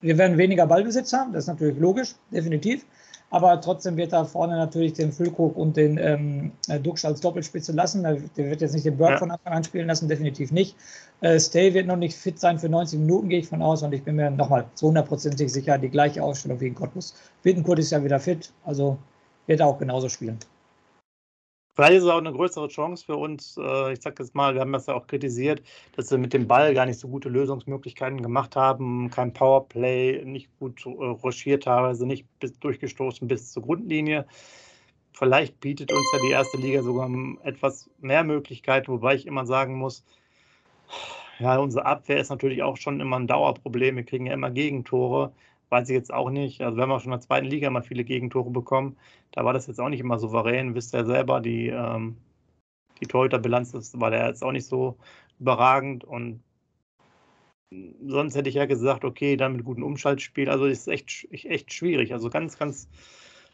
wir 0.00 0.18
werden 0.18 0.38
weniger 0.38 0.66
Ballbesitz 0.66 1.12
haben, 1.12 1.32
das 1.32 1.44
ist 1.44 1.48
natürlich 1.48 1.78
logisch, 1.78 2.14
definitiv. 2.30 2.84
Aber 3.32 3.60
trotzdem 3.60 3.96
wird 3.96 4.12
er 4.12 4.24
vorne 4.24 4.56
natürlich 4.56 4.94
den 4.94 5.12
Füllkrug 5.12 5.56
und 5.56 5.76
den 5.76 5.98
ähm, 5.98 6.52
äh, 6.66 6.80
Duxch 6.80 7.04
als 7.04 7.20
Doppelspitze 7.20 7.70
lassen. 7.70 8.02
Der 8.02 8.50
wird 8.50 8.60
jetzt 8.60 8.74
nicht 8.74 8.84
den 8.84 8.96
Burke 8.96 9.12
ja. 9.12 9.18
von 9.18 9.30
Anfang 9.30 9.52
an 9.52 9.62
spielen 9.62 9.86
lassen, 9.86 10.08
definitiv 10.08 10.50
nicht. 10.50 10.74
Äh, 11.20 11.38
Stay 11.38 11.72
wird 11.72 11.86
noch 11.86 11.96
nicht 11.96 12.16
fit 12.16 12.40
sein 12.40 12.58
für 12.58 12.68
90 12.68 12.98
Minuten, 12.98 13.28
gehe 13.28 13.38
ich 13.38 13.46
von 13.46 13.62
aus. 13.62 13.84
Und 13.84 13.92
ich 13.92 14.02
bin 14.02 14.16
mir 14.16 14.30
nochmal 14.30 14.66
zu 14.74 14.88
hundertprozentig 14.88 15.52
sicher, 15.52 15.78
die 15.78 15.90
gleiche 15.90 16.24
Ausstellung 16.24 16.60
wie 16.60 16.66
in 16.66 16.74
Cottbus. 16.74 17.14
Bittenkurt 17.44 17.78
ist 17.78 17.92
ja 17.92 18.02
wieder 18.02 18.18
fit, 18.18 18.52
also 18.64 18.98
wird 19.46 19.60
er 19.60 19.68
auch 19.68 19.78
genauso 19.78 20.08
spielen. 20.08 20.38
Vielleicht 21.80 21.96
ist 21.96 22.04
es 22.04 22.10
auch 22.10 22.18
eine 22.18 22.34
größere 22.34 22.68
Chance 22.68 23.06
für 23.06 23.16
uns. 23.16 23.56
Äh, 23.56 23.94
ich 23.94 24.02
sage 24.02 24.22
jetzt 24.22 24.34
mal, 24.34 24.52
wir 24.52 24.60
haben 24.60 24.72
das 24.72 24.84
ja 24.84 24.92
auch 24.92 25.06
kritisiert, 25.06 25.62
dass 25.96 26.10
wir 26.10 26.18
mit 26.18 26.34
dem 26.34 26.46
Ball 26.46 26.74
gar 26.74 26.84
nicht 26.84 27.00
so 27.00 27.08
gute 27.08 27.30
Lösungsmöglichkeiten 27.30 28.20
gemacht 28.20 28.54
haben. 28.54 29.08
Kein 29.08 29.32
Powerplay, 29.32 30.22
nicht 30.26 30.50
gut 30.58 30.84
äh, 30.84 30.90
ruschiert 30.90 31.62
teilweise, 31.62 32.06
nicht 32.06 32.26
bis, 32.38 32.58
durchgestoßen 32.58 33.26
bis 33.26 33.52
zur 33.52 33.62
Grundlinie. 33.62 34.26
Vielleicht 35.14 35.58
bietet 35.60 35.90
uns 35.90 36.06
ja 36.12 36.18
die 36.22 36.32
erste 36.32 36.58
Liga 36.58 36.82
sogar 36.82 37.08
etwas 37.44 37.88
mehr 37.98 38.24
Möglichkeiten, 38.24 38.92
wobei 38.92 39.14
ich 39.14 39.26
immer 39.26 39.46
sagen 39.46 39.78
muss, 39.78 40.04
ja, 41.38 41.56
unsere 41.56 41.86
Abwehr 41.86 42.20
ist 42.20 42.28
natürlich 42.28 42.62
auch 42.62 42.76
schon 42.76 43.00
immer 43.00 43.18
ein 43.18 43.26
Dauerproblem. 43.26 43.96
Wir 43.96 44.04
kriegen 44.04 44.26
ja 44.26 44.34
immer 44.34 44.50
Gegentore 44.50 45.32
weiß 45.70 45.88
ich 45.88 45.94
jetzt 45.94 46.12
auch 46.12 46.30
nicht. 46.30 46.60
Also, 46.60 46.76
wir 46.76 46.82
haben 46.82 46.92
auch 46.92 47.00
schon 47.00 47.12
in 47.12 47.18
der 47.18 47.26
zweiten 47.26 47.46
Liga 47.46 47.68
immer 47.68 47.82
viele 47.82 48.04
Gegentore 48.04 48.50
bekommen. 48.50 48.96
Da 49.32 49.44
war 49.44 49.52
das 49.52 49.66
jetzt 49.66 49.80
auch 49.80 49.88
nicht 49.88 50.00
immer 50.00 50.18
souverän. 50.18 50.74
Wisst 50.74 50.94
ihr 50.94 51.06
selber, 51.06 51.40
die, 51.40 51.68
ähm, 51.68 52.16
die 53.00 53.06
Torhüterbilanz 53.06 53.72
war 53.94 54.10
der 54.10 54.26
jetzt 54.26 54.42
auch 54.44 54.52
nicht 54.52 54.66
so 54.66 54.96
überragend. 55.38 56.04
Und 56.04 56.42
sonst 58.06 58.34
hätte 58.34 58.48
ich 58.48 58.56
ja 58.56 58.66
gesagt, 58.66 59.04
okay, 59.04 59.36
dann 59.36 59.52
mit 59.52 59.64
gutem 59.64 59.84
Umschaltspiel. 59.84 60.50
Also, 60.50 60.66
ist 60.66 60.88
echt, 60.88 61.28
echt 61.30 61.72
schwierig. 61.72 62.12
Also, 62.12 62.30
ganz, 62.30 62.58
ganz 62.58 62.88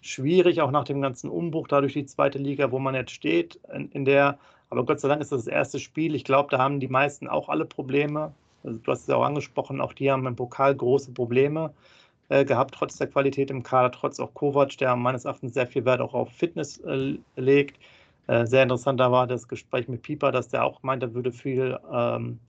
schwierig, 0.00 0.60
auch 0.62 0.70
nach 0.70 0.84
dem 0.84 1.02
ganzen 1.02 1.30
Umbruch, 1.30 1.68
dadurch 1.68 1.92
die 1.92 2.06
zweite 2.06 2.38
Liga, 2.38 2.70
wo 2.70 2.78
man 2.78 2.94
jetzt 2.94 3.12
steht, 3.12 3.60
in, 3.72 3.90
in 3.92 4.04
der. 4.04 4.38
Aber 4.68 4.84
Gott 4.84 5.00
sei 5.00 5.08
Dank 5.08 5.20
ist 5.20 5.30
das 5.30 5.44
das 5.44 5.52
erste 5.52 5.78
Spiel. 5.78 6.14
Ich 6.14 6.24
glaube, 6.24 6.48
da 6.50 6.58
haben 6.58 6.80
die 6.80 6.88
meisten 6.88 7.28
auch 7.28 7.48
alle 7.48 7.66
Probleme. 7.66 8.34
Also, 8.64 8.78
du 8.78 8.90
hast 8.90 9.02
es 9.02 9.10
auch 9.10 9.22
angesprochen, 9.22 9.80
auch 9.82 9.92
die 9.92 10.10
haben 10.10 10.26
im 10.26 10.34
Pokal 10.34 10.74
große 10.74 11.12
Probleme. 11.12 11.74
Äh, 12.28 12.44
gehabt, 12.44 12.74
trotz 12.74 12.96
der 12.96 13.06
Qualität 13.06 13.52
im 13.52 13.62
Kader, 13.62 13.92
trotz 13.92 14.18
auch 14.18 14.34
Kovac, 14.34 14.76
der 14.78 14.96
meines 14.96 15.24
Erachtens 15.24 15.54
sehr 15.54 15.68
viel 15.68 15.84
Wert 15.84 16.00
auch 16.00 16.12
auf 16.12 16.32
Fitness 16.32 16.78
äh, 16.78 17.18
legt. 17.36 17.78
Äh, 18.26 18.46
sehr 18.46 18.64
interessant 18.64 18.98
da 18.98 19.12
war 19.12 19.28
das 19.28 19.46
Gespräch 19.46 19.86
mit 19.86 20.02
Pieper, 20.02 20.32
dass 20.32 20.48
der 20.48 20.64
auch 20.64 20.82
meint, 20.82 21.04
er 21.04 21.14
würde 21.14 21.30
viel 21.30 21.78
ähm, 21.92 22.40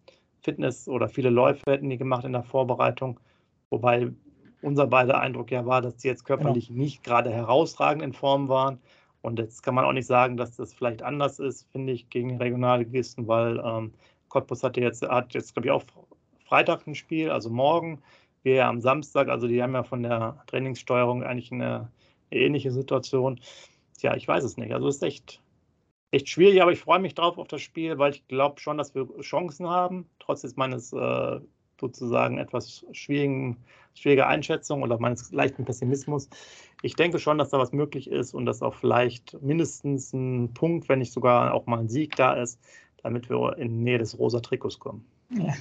Fitness 0.42 0.88
oder 0.88 1.08
viele 1.08 1.30
Läufe 1.30 1.62
hätten 1.68 1.92
die 1.92 1.98
gemacht 2.00 2.26
in 2.26 2.32
der 2.32 2.42
Vorbereitung. 2.42 3.20
Wobei 3.70 4.12
unser 4.64 4.88
beider 4.88 5.20
Eindruck 5.20 5.52
ja 5.52 5.64
war, 5.68 5.84
dass 5.84 5.98
die 5.98 6.08
jetzt 6.08 6.26
körperlich 6.26 6.70
genau. 6.70 6.80
nicht 6.80 7.04
gerade 7.04 7.30
herausragend 7.30 8.02
in 8.02 8.14
Form 8.14 8.50
waren. 8.50 8.80
Und 9.22 9.38
jetzt 9.38 9.62
kann 9.62 9.76
man 9.76 9.86
auch 9.86 9.94
nicht 9.94 10.08
sagen, 10.08 10.38
dass 10.38 10.56
das 10.56 10.74
vielleicht 10.74 11.04
anders 11.04 11.38
ist, 11.38 11.68
finde 11.72 11.94
ich, 11.94 12.10
gegen 12.10 12.38
Regionalligisten, 12.38 13.28
weil 13.28 13.62
ähm, 13.64 13.94
Cottbus 14.30 14.64
hatte 14.64 14.82
jetzt, 14.82 15.04
hat 15.04 15.36
jetzt, 15.36 15.54
glaube 15.54 15.68
ich, 15.68 15.72
auch 15.72 15.84
Freitag 16.46 16.88
ein 16.88 16.96
Spiel, 16.96 17.30
also 17.30 17.52
morgen 17.52 18.02
wir 18.44 18.56
ja 18.56 18.70
am 18.70 18.82
Samstag, 18.82 19.30
also 19.30 19.48
die 19.48 19.62
haben 19.62 19.74
ja 19.74 19.84
von 19.84 20.04
der 20.04 20.44
Trainingssteuerung 20.48 21.24
eigentlich 21.24 21.52
eine, 21.52 21.92
eine 22.32 22.42
ähnliche 22.42 22.72
Situation. 22.72 23.40
Tja, 23.98 24.16
ich 24.16 24.28
weiß 24.28 24.44
es 24.44 24.58
nicht. 24.58 24.74
Also 24.74 24.88
es 24.88 24.98
ist 24.98 25.04
echt, 25.04 25.42
echt 26.12 26.30
schwierig, 26.30 26.62
aber 26.62 26.72
ich 26.72 26.80
freue 26.80 27.00
mich 27.00 27.16
drauf 27.16 27.38
auf 27.38 27.48
das 27.48 27.62
Spiel, 27.62 27.98
weil 27.98 28.14
ich 28.14 28.28
glaube 28.28 28.60
schon, 28.60 28.78
dass 28.78 28.96
wir 28.96 29.08
Chancen 29.22 29.68
haben, 29.68 30.08
trotz 30.20 30.44
jetzt 30.44 30.58
meines 30.58 30.94
äh, 30.94 31.40
sozusagen 31.80 32.38
etwas 32.38 32.86
schwierigen, 32.92 33.58
schwieriger 33.94 34.28
Einschätzung 34.28 34.84
oder 34.84 35.00
meines 35.00 35.32
leichten 35.32 35.66
Pessimismus. 35.66 36.30
Ich 36.82 36.96
denke 36.96 37.20
schon, 37.20 37.38
dass 37.38 37.50
da 37.50 37.60
was 37.60 37.72
möglich 37.72 38.10
ist 38.10 38.34
und 38.34 38.46
dass 38.46 38.62
auch 38.62 38.76
vielleicht 38.76 39.42
mindestens 39.42 40.14
ein 40.14 40.54
Punkt, 40.54 40.90
wenn 40.90 41.00
nicht 41.00 41.14
sogar 41.14 41.54
auch 41.54 41.66
mal 41.66 41.80
ein 41.80 41.90
Sieg 41.90 42.16
da 42.16 42.34
ist, 42.34 42.60
damit 43.04 43.30
wir 43.30 43.58
in 43.58 43.84
Nähe 43.84 43.98
des 43.98 44.18
rosa 44.18 44.40
Trikots 44.40 44.80
kommen. 44.80 45.06
Ja. 45.30 45.54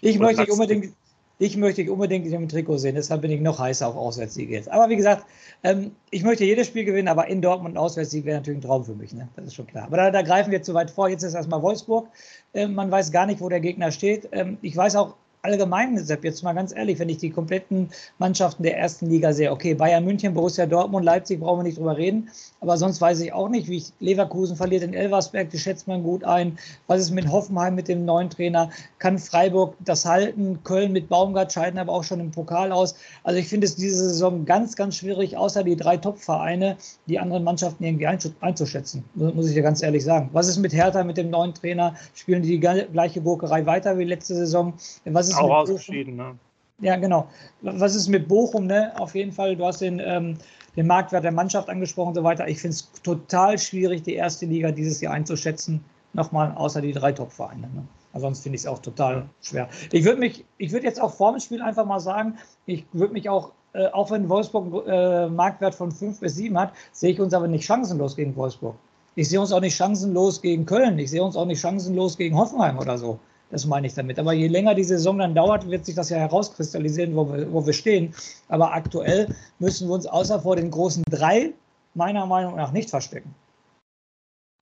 Ich 0.00 0.18
möchte 0.18 0.46
unbedingt, 0.46 0.94
ich 1.38 1.56
möchte 1.56 1.90
unbedingt 1.90 2.26
im 2.26 2.48
Trikot 2.48 2.78
sehen, 2.78 2.96
deshalb 2.96 3.22
bin 3.22 3.30
ich 3.30 3.40
noch 3.40 3.58
heißer 3.58 3.86
auf 3.86 3.96
Auswärtssiege 3.96 4.52
jetzt. 4.54 4.70
Aber 4.70 4.88
wie 4.88 4.96
gesagt, 4.96 5.24
ähm, 5.62 5.92
ich 6.10 6.24
möchte 6.24 6.44
jedes 6.44 6.66
Spiel 6.66 6.84
gewinnen, 6.84 7.08
aber 7.08 7.28
in 7.28 7.40
Dortmund 7.40 7.74
ein 7.74 7.78
Auswärtssieg 7.78 8.24
wäre 8.24 8.38
natürlich 8.38 8.58
ein 8.58 8.62
Traum 8.62 8.84
für 8.84 8.94
mich, 8.94 9.12
ne? 9.12 9.28
das 9.36 9.46
ist 9.46 9.54
schon 9.54 9.66
klar. 9.66 9.84
Aber 9.84 9.96
da, 9.96 10.10
da 10.10 10.22
greifen 10.22 10.50
wir 10.50 10.62
zu 10.62 10.74
weit 10.74 10.90
vor. 10.90 11.08
Jetzt 11.08 11.22
ist 11.22 11.34
erstmal 11.34 11.62
Wolfsburg. 11.62 12.08
Ähm, 12.54 12.74
man 12.74 12.90
weiß 12.90 13.12
gar 13.12 13.26
nicht, 13.26 13.40
wo 13.40 13.48
der 13.48 13.60
Gegner 13.60 13.92
steht. 13.92 14.28
Ähm, 14.32 14.58
ich 14.62 14.76
weiß 14.76 14.96
auch 14.96 15.14
allgemein, 15.42 15.98
Sepp, 15.98 16.24
jetzt 16.24 16.42
mal 16.42 16.52
ganz 16.52 16.74
ehrlich, 16.74 16.98
wenn 16.98 17.08
ich 17.08 17.18
die 17.18 17.30
kompletten 17.30 17.90
Mannschaften 18.18 18.62
der 18.62 18.76
ersten 18.76 19.06
Liga 19.06 19.32
sehe, 19.32 19.52
okay, 19.52 19.74
Bayern 19.74 20.04
München, 20.04 20.34
Borussia 20.34 20.66
Dortmund, 20.66 21.04
Leipzig, 21.04 21.40
brauchen 21.40 21.60
wir 21.60 21.64
nicht 21.64 21.78
drüber 21.78 21.96
reden, 21.96 22.28
aber 22.60 22.76
sonst 22.76 23.00
weiß 23.00 23.20
ich 23.20 23.32
auch 23.32 23.48
nicht, 23.48 23.68
wie 23.68 23.76
ich 23.76 23.92
Leverkusen 24.00 24.56
verliert 24.56 24.82
in 24.82 24.94
Elversberg, 24.94 25.50
die 25.50 25.58
schätzt 25.58 25.86
man 25.86 26.02
gut 26.02 26.24
ein. 26.24 26.58
Was 26.86 27.00
ist 27.00 27.10
mit 27.10 27.30
Hoffenheim, 27.30 27.74
mit 27.74 27.88
dem 27.88 28.04
neuen 28.04 28.30
Trainer? 28.30 28.70
Kann 28.98 29.18
Freiburg 29.18 29.74
das 29.84 30.04
halten? 30.04 30.58
Köln 30.64 30.92
mit 30.92 31.08
Baumgart 31.08 31.52
scheiden 31.52 31.78
aber 31.78 31.92
auch 31.92 32.04
schon 32.04 32.20
im 32.20 32.30
Pokal 32.30 32.72
aus. 32.72 32.96
Also 33.22 33.38
ich 33.38 33.48
finde 33.48 33.66
es 33.66 33.76
diese 33.76 34.08
Saison 34.08 34.44
ganz, 34.44 34.76
ganz 34.76 34.96
schwierig, 34.96 35.36
außer 35.36 35.62
die 35.62 35.76
drei 35.76 35.96
Top-Vereine, 35.96 36.76
die 37.06 37.18
anderen 37.18 37.44
Mannschaften 37.44 37.84
irgendwie 37.84 38.06
einzuschätzen, 38.06 39.04
muss 39.14 39.48
ich 39.48 39.54
dir 39.54 39.62
ganz 39.62 39.82
ehrlich 39.82 40.04
sagen. 40.04 40.30
Was 40.32 40.48
ist 40.48 40.58
mit 40.58 40.72
Hertha, 40.72 41.04
mit 41.04 41.16
dem 41.16 41.30
neuen 41.30 41.54
Trainer? 41.54 41.94
Spielen 42.14 42.42
die 42.42 42.48
die 42.48 42.60
gleiche 42.60 43.20
Gurkerei 43.20 43.64
weiter 43.66 43.98
wie 43.98 44.04
letzte 44.04 44.34
Saison? 44.34 44.74
Was 45.04 45.28
ist 45.28 45.37
auch 45.38 45.50
ausgeschieden, 45.50 46.16
ne? 46.16 46.38
Ja, 46.80 46.96
genau. 46.96 47.28
Was 47.62 47.96
ist 47.96 48.08
mit 48.08 48.28
Bochum, 48.28 48.66
ne? 48.66 48.92
Auf 48.98 49.14
jeden 49.14 49.32
Fall, 49.32 49.56
du 49.56 49.66
hast 49.66 49.80
den, 49.80 50.00
ähm, 50.04 50.38
den 50.76 50.86
Marktwert 50.86 51.24
der 51.24 51.32
Mannschaft 51.32 51.68
angesprochen 51.68 52.08
und 52.08 52.14
so 52.14 52.22
weiter. 52.22 52.46
Ich 52.46 52.60
finde 52.60 52.74
es 52.74 52.92
total 53.02 53.58
schwierig, 53.58 54.04
die 54.04 54.14
erste 54.14 54.46
Liga 54.46 54.70
dieses 54.70 55.00
Jahr 55.00 55.12
einzuschätzen. 55.12 55.84
Nochmal, 56.12 56.52
außer 56.54 56.80
die 56.80 56.92
drei 56.92 57.12
Top-Vereine. 57.12 57.62
Ne? 57.62 57.86
Ansonsten 58.12 58.44
finde 58.44 58.56
ich 58.56 58.62
es 58.62 58.66
auch 58.66 58.78
total 58.78 59.28
schwer. 59.42 59.68
Ich 59.92 60.04
würde 60.04 60.20
mich, 60.20 60.44
ich 60.56 60.72
würde 60.72 60.86
jetzt 60.86 61.00
auch 61.00 61.12
vor 61.12 61.32
dem 61.32 61.40
Spiel 61.40 61.62
einfach 61.62 61.84
mal 61.84 62.00
sagen, 62.00 62.38
ich 62.66 62.86
würde 62.92 63.12
mich 63.12 63.28
auch, 63.28 63.52
äh, 63.72 63.88
auch 63.88 64.10
wenn 64.10 64.28
Wolfsburg 64.28 64.86
äh, 64.86 65.28
Marktwert 65.28 65.74
von 65.74 65.90
fünf 65.90 66.20
bis 66.20 66.36
sieben 66.36 66.58
hat, 66.58 66.72
sehe 66.92 67.10
ich 67.10 67.20
uns 67.20 67.34
aber 67.34 67.48
nicht 67.48 67.64
chancenlos 67.64 68.16
gegen 68.16 68.34
Wolfsburg. 68.36 68.76
Ich 69.16 69.28
sehe 69.28 69.40
uns 69.40 69.52
auch 69.52 69.60
nicht 69.60 69.74
chancenlos 69.74 70.40
gegen 70.40 70.64
Köln. 70.64 70.98
Ich 70.98 71.10
sehe 71.10 71.22
uns 71.22 71.36
auch 71.36 71.44
nicht 71.44 71.60
chancenlos 71.60 72.16
gegen 72.16 72.36
Hoffenheim 72.36 72.78
oder 72.78 72.96
so. 72.96 73.18
Das 73.50 73.64
meine 73.64 73.86
ich 73.86 73.94
damit. 73.94 74.18
Aber 74.18 74.32
je 74.32 74.46
länger 74.46 74.74
die 74.74 74.84
Saison 74.84 75.18
dann 75.18 75.34
dauert, 75.34 75.68
wird 75.70 75.86
sich 75.86 75.94
das 75.94 76.10
ja 76.10 76.18
herauskristallisieren, 76.18 77.16
wo 77.16 77.32
wir, 77.32 77.50
wo 77.52 77.64
wir 77.64 77.72
stehen. 77.72 78.14
Aber 78.48 78.74
aktuell 78.74 79.34
müssen 79.58 79.88
wir 79.88 79.94
uns 79.94 80.06
außer 80.06 80.40
vor 80.40 80.56
den 80.56 80.70
großen 80.70 81.02
drei 81.10 81.54
meiner 81.94 82.26
Meinung 82.26 82.56
nach 82.56 82.72
nicht 82.72 82.90
verstecken. 82.90 83.34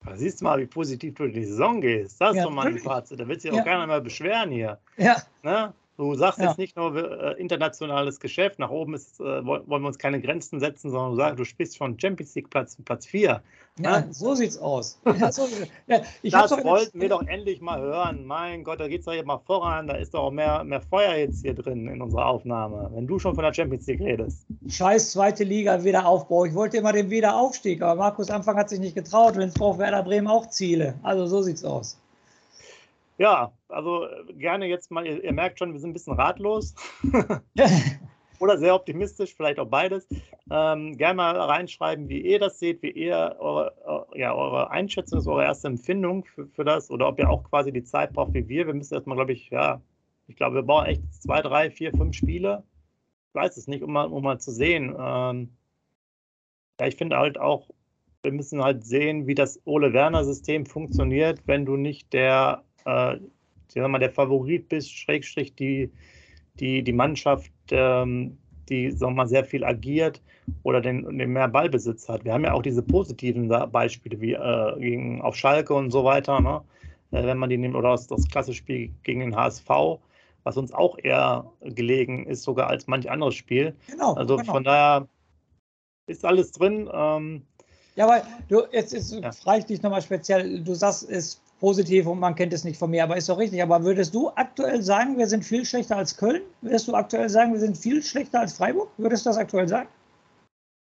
Da 0.05 0.17
siehst 0.17 0.41
du 0.41 0.45
mal, 0.45 0.61
wie 0.61 0.67
positiv 0.67 1.15
du 1.15 1.25
in 1.25 1.33
die 1.33 1.45
Saison 1.45 1.81
gehst. 1.81 2.21
Das 2.21 2.31
ist 2.31 2.37
ja, 2.37 2.45
doch 2.45 2.53
mal 2.53 2.69
ein 2.69 2.79
Fazit. 2.79 3.19
Da 3.19 3.27
wird 3.27 3.41
sich 3.41 3.51
auch 3.51 3.57
ja. 3.57 3.65
keiner 3.65 3.89
mehr 3.89 4.01
beschweren 4.01 4.51
hier. 4.53 4.79
Ja. 4.97 5.17
Ne? 5.43 5.75
Du 5.97 6.15
sagst 6.15 6.39
ja. 6.41 6.49
jetzt 6.49 6.59
nicht 6.59 6.77
nur 6.77 6.95
äh, 6.95 7.41
internationales 7.41 8.21
Geschäft, 8.21 8.59
nach 8.59 8.71
oben 8.71 8.95
ist, 8.95 9.19
äh, 9.19 9.45
wollen 9.45 9.67
wir 9.67 9.87
uns 9.87 9.99
keine 9.99 10.21
Grenzen 10.21 10.61
setzen, 10.61 10.91
sondern 10.91 11.13
du, 11.13 11.17
sagst, 11.17 11.39
du 11.39 11.45
spielst 11.45 11.79
von 11.79 11.99
Champions 11.99 12.35
League 12.35 12.51
Platz, 12.51 12.77
Platz 12.85 13.07
4. 13.07 13.41
Ja, 13.79 14.01
ne? 14.01 14.09
so 14.11 14.35
sieht's 14.35 14.59
aus. 14.59 14.99
Ja, 15.19 15.33
so, 15.33 15.47
ja, 15.87 16.03
das 16.23 16.65
wollten 16.65 17.01
wir 17.01 17.09
doch 17.09 17.27
endlich 17.27 17.61
mal 17.61 17.81
hören. 17.81 18.27
Mein 18.27 18.65
Gott, 18.65 18.81
da 18.81 18.89
geht's 18.89 19.07
doch 19.07 19.13
jetzt 19.13 19.27
mal 19.27 19.39
voran. 19.39 19.87
Da 19.87 19.95
ist 19.97 20.13
doch 20.13 20.25
auch 20.25 20.31
mehr, 20.31 20.65
mehr 20.65 20.81
Feuer 20.81 21.15
jetzt 21.15 21.43
hier 21.43 21.55
drin 21.55 21.89
in 21.89 22.03
unserer 22.03 22.27
Aufnahme, 22.27 22.91
wenn 22.95 23.07
du 23.07 23.19
schon 23.19 23.35
von 23.35 23.45
der 23.45 23.55
Champions 23.55 23.87
League 23.87 24.01
redest. 24.01 24.47
Scheiß 24.69 25.13
zweite 25.13 25.45
Liga, 25.45 25.83
Wiederaufbau. 25.83 26.45
Ich 26.45 26.55
wollte 26.55 26.77
immer 26.79 26.93
den 26.93 27.11
Wiederaufstieg, 27.11 27.83
aber 27.83 27.95
Markus 27.97 28.31
Anfang 28.31 28.57
hat 28.57 28.69
sich 28.69 28.81
nicht 28.81 28.95
getraut. 28.95 29.37
Wenn 29.37 29.49
es 29.49 29.55
braucht 29.55 29.79
Werder 29.79 30.03
Bremen 30.03 30.27
auch 30.27 30.49
Ziele. 30.49 30.95
Also 31.03 31.27
so 31.27 31.43
sieht's 31.43 31.65
aus. 31.65 31.99
Ja, 33.19 33.53
also 33.69 34.05
äh, 34.05 34.33
gerne 34.35 34.67
jetzt 34.67 34.91
mal, 34.91 35.07
ihr, 35.07 35.23
ihr 35.23 35.33
merkt 35.33 35.59
schon, 35.59 35.73
wir 35.73 35.81
sind 35.81 35.91
ein 35.91 35.95
bisschen 35.95 36.15
ratlos. 36.15 36.75
Oder 38.39 38.59
sehr 38.59 38.75
optimistisch, 38.75 39.35
vielleicht 39.35 39.59
auch 39.59 39.69
beides. 39.69 40.07
Ähm, 40.51 40.97
gerne 40.99 41.17
mal 41.17 41.41
reinschreiben, 41.41 42.09
wie 42.11 42.21
ihr 42.21 42.39
das 42.39 42.59
seht, 42.59 42.83
wie 42.83 42.91
ihr 42.91 43.37
eure, 43.39 44.07
ja, 44.15 44.35
eure 44.35 44.71
Einschätzung 44.71 45.19
ist, 45.19 45.27
eure 45.27 45.45
erste 45.45 45.69
Empfindung 45.69 46.25
für, 46.25 46.47
für 46.49 46.65
das 46.65 46.91
oder 46.91 47.09
ob 47.09 47.19
ihr 47.19 47.31
auch 47.31 47.45
quasi 47.45 47.73
die 47.73 47.85
Zeit 47.85 48.13
braucht 48.13 48.35
wie 48.35 48.47
wir. 48.47 48.67
Wir 48.67 48.75
müssen 48.75 48.93
erstmal, 48.93 49.17
glaube 49.17 49.33
ich, 49.33 49.49
ja, 49.49 49.81
ich 50.29 50.37
glaube, 50.37 50.57
wir 50.57 50.63
brauchen 50.63 50.87
echt 50.87 51.03
zwei, 51.23 51.41
drei, 51.41 51.71
vier, 51.71 51.93
fünf 51.93 52.15
Spiele. 52.15 52.63
Ich 53.31 53.35
weiß 53.35 53.57
es 53.57 53.69
nicht, 53.69 53.83
um 53.83 53.93
mal, 53.93 54.07
um 54.07 54.23
mal 54.23 54.39
zu 54.39 54.53
sehen. 54.53 54.95
Ähm, 54.99 55.57
ja, 56.79 56.87
ich 56.87 56.97
finde 56.97 57.17
halt 57.17 57.39
auch, 57.39 57.71
wir 58.23 58.33
müssen 58.33 58.63
halt 58.63 58.85
sehen, 58.85 59.27
wie 59.27 59.35
das 59.35 59.61
Ole-Werner-System 59.65 60.67
funktioniert, 60.67 61.41
wenn 61.47 61.65
du 61.65 61.77
nicht 61.77 62.13
der 62.13 62.65
äh, 62.87 63.19
mal, 63.89 63.99
der 63.99 64.11
Favorit 64.11 64.69
bist, 64.69 64.93
Schrägstrich 64.93 65.55
die, 65.55 65.91
die, 66.61 66.83
die 66.83 66.93
Mannschaft, 66.93 67.53
ähm, 67.71 68.39
die 68.69 68.99
wir 68.99 69.11
mal, 69.11 69.29
sehr 69.29 69.45
viel 69.45 69.65
agiert 69.65 70.23
oder 70.63 70.81
den, 70.81 71.19
den 71.19 71.31
mehr 71.31 71.49
Ballbesitz 71.49 72.09
hat. 72.09 72.25
Wir 72.25 72.33
haben 72.33 72.45
ja 72.45 72.53
auch 72.53 72.63
diese 72.63 72.83
positiven 72.83 73.49
Beispiele 73.71 74.21
wie 74.21 74.33
äh, 74.33 74.79
gegen, 74.79 75.21
auf 75.23 75.37
Schalke 75.37 75.75
und 75.75 75.91
so 75.91 76.05
weiter, 76.05 76.41
ne? 76.41 76.63
äh, 77.13 77.25
wenn 77.25 77.39
man 77.39 77.51
die 77.51 77.59
nimmt, 77.59 77.75
oder 77.75 77.91
das, 77.91 78.07
das 78.07 78.29
klasse 78.29 78.55
Spiel 78.55 78.91
gegen 79.03 79.21
den 79.21 79.37
HSV, 79.37 79.69
was 80.45 80.57
uns 80.57 80.73
auch 80.73 80.97
eher 80.99 81.51
gelegen 81.61 82.27
ist, 82.27 82.43
sogar 82.43 82.69
als 82.69 82.87
manch 82.87 83.11
anderes 83.11 83.35
Spiel. 83.35 83.75
Genau, 83.89 84.15
also 84.15 84.37
genau. 84.37 84.53
von 84.53 84.65
daher 84.65 85.09
ist 86.07 86.25
alles 86.25 86.53
drin. 86.53 86.89
Ähm, 86.93 87.43
ja, 87.97 88.05
aber 88.05 88.23
du, 88.49 88.63
jetzt, 88.73 88.93
jetzt 88.93 89.13
ja. 89.13 89.33
frage 89.33 89.61
ich 89.61 89.65
dich 89.67 89.83
nochmal 89.83 90.03
speziell, 90.03 90.63
du 90.63 90.75
sagst, 90.75 91.09
es 91.11 91.43
positiv 91.67 92.07
und 92.07 92.21
man 92.21 92.37
kennt 92.37 92.53
es 92.53 92.63
nicht 92.63 92.79
von 92.79 92.91
mir, 92.91 93.03
aber 93.03 93.17
ist 93.17 93.29
doch 93.29 93.39
richtig. 93.39 93.61
Aber 93.61 93.83
würdest 93.83 94.15
du 94.15 94.31
aktuell 94.37 94.83
sagen, 94.83 95.19
wir 95.19 95.27
sind 95.27 95.45
viel 95.45 95.65
schlechter 95.65 95.97
als 95.97 96.17
Köln? 96.17 96.43
Würdest 96.61 96.87
du 96.87 96.95
aktuell 96.95 97.29
sagen, 97.29 97.53
wir 97.55 97.59
sind 97.59 97.77
viel 97.77 98.05
schlechter 98.05 98.39
als 98.39 98.57
Freiburg? 98.57 98.89
Würdest 98.99 99.27
du 99.27 99.31
das 99.31 99.37
aktuell 99.37 99.67
sagen? 99.67 99.89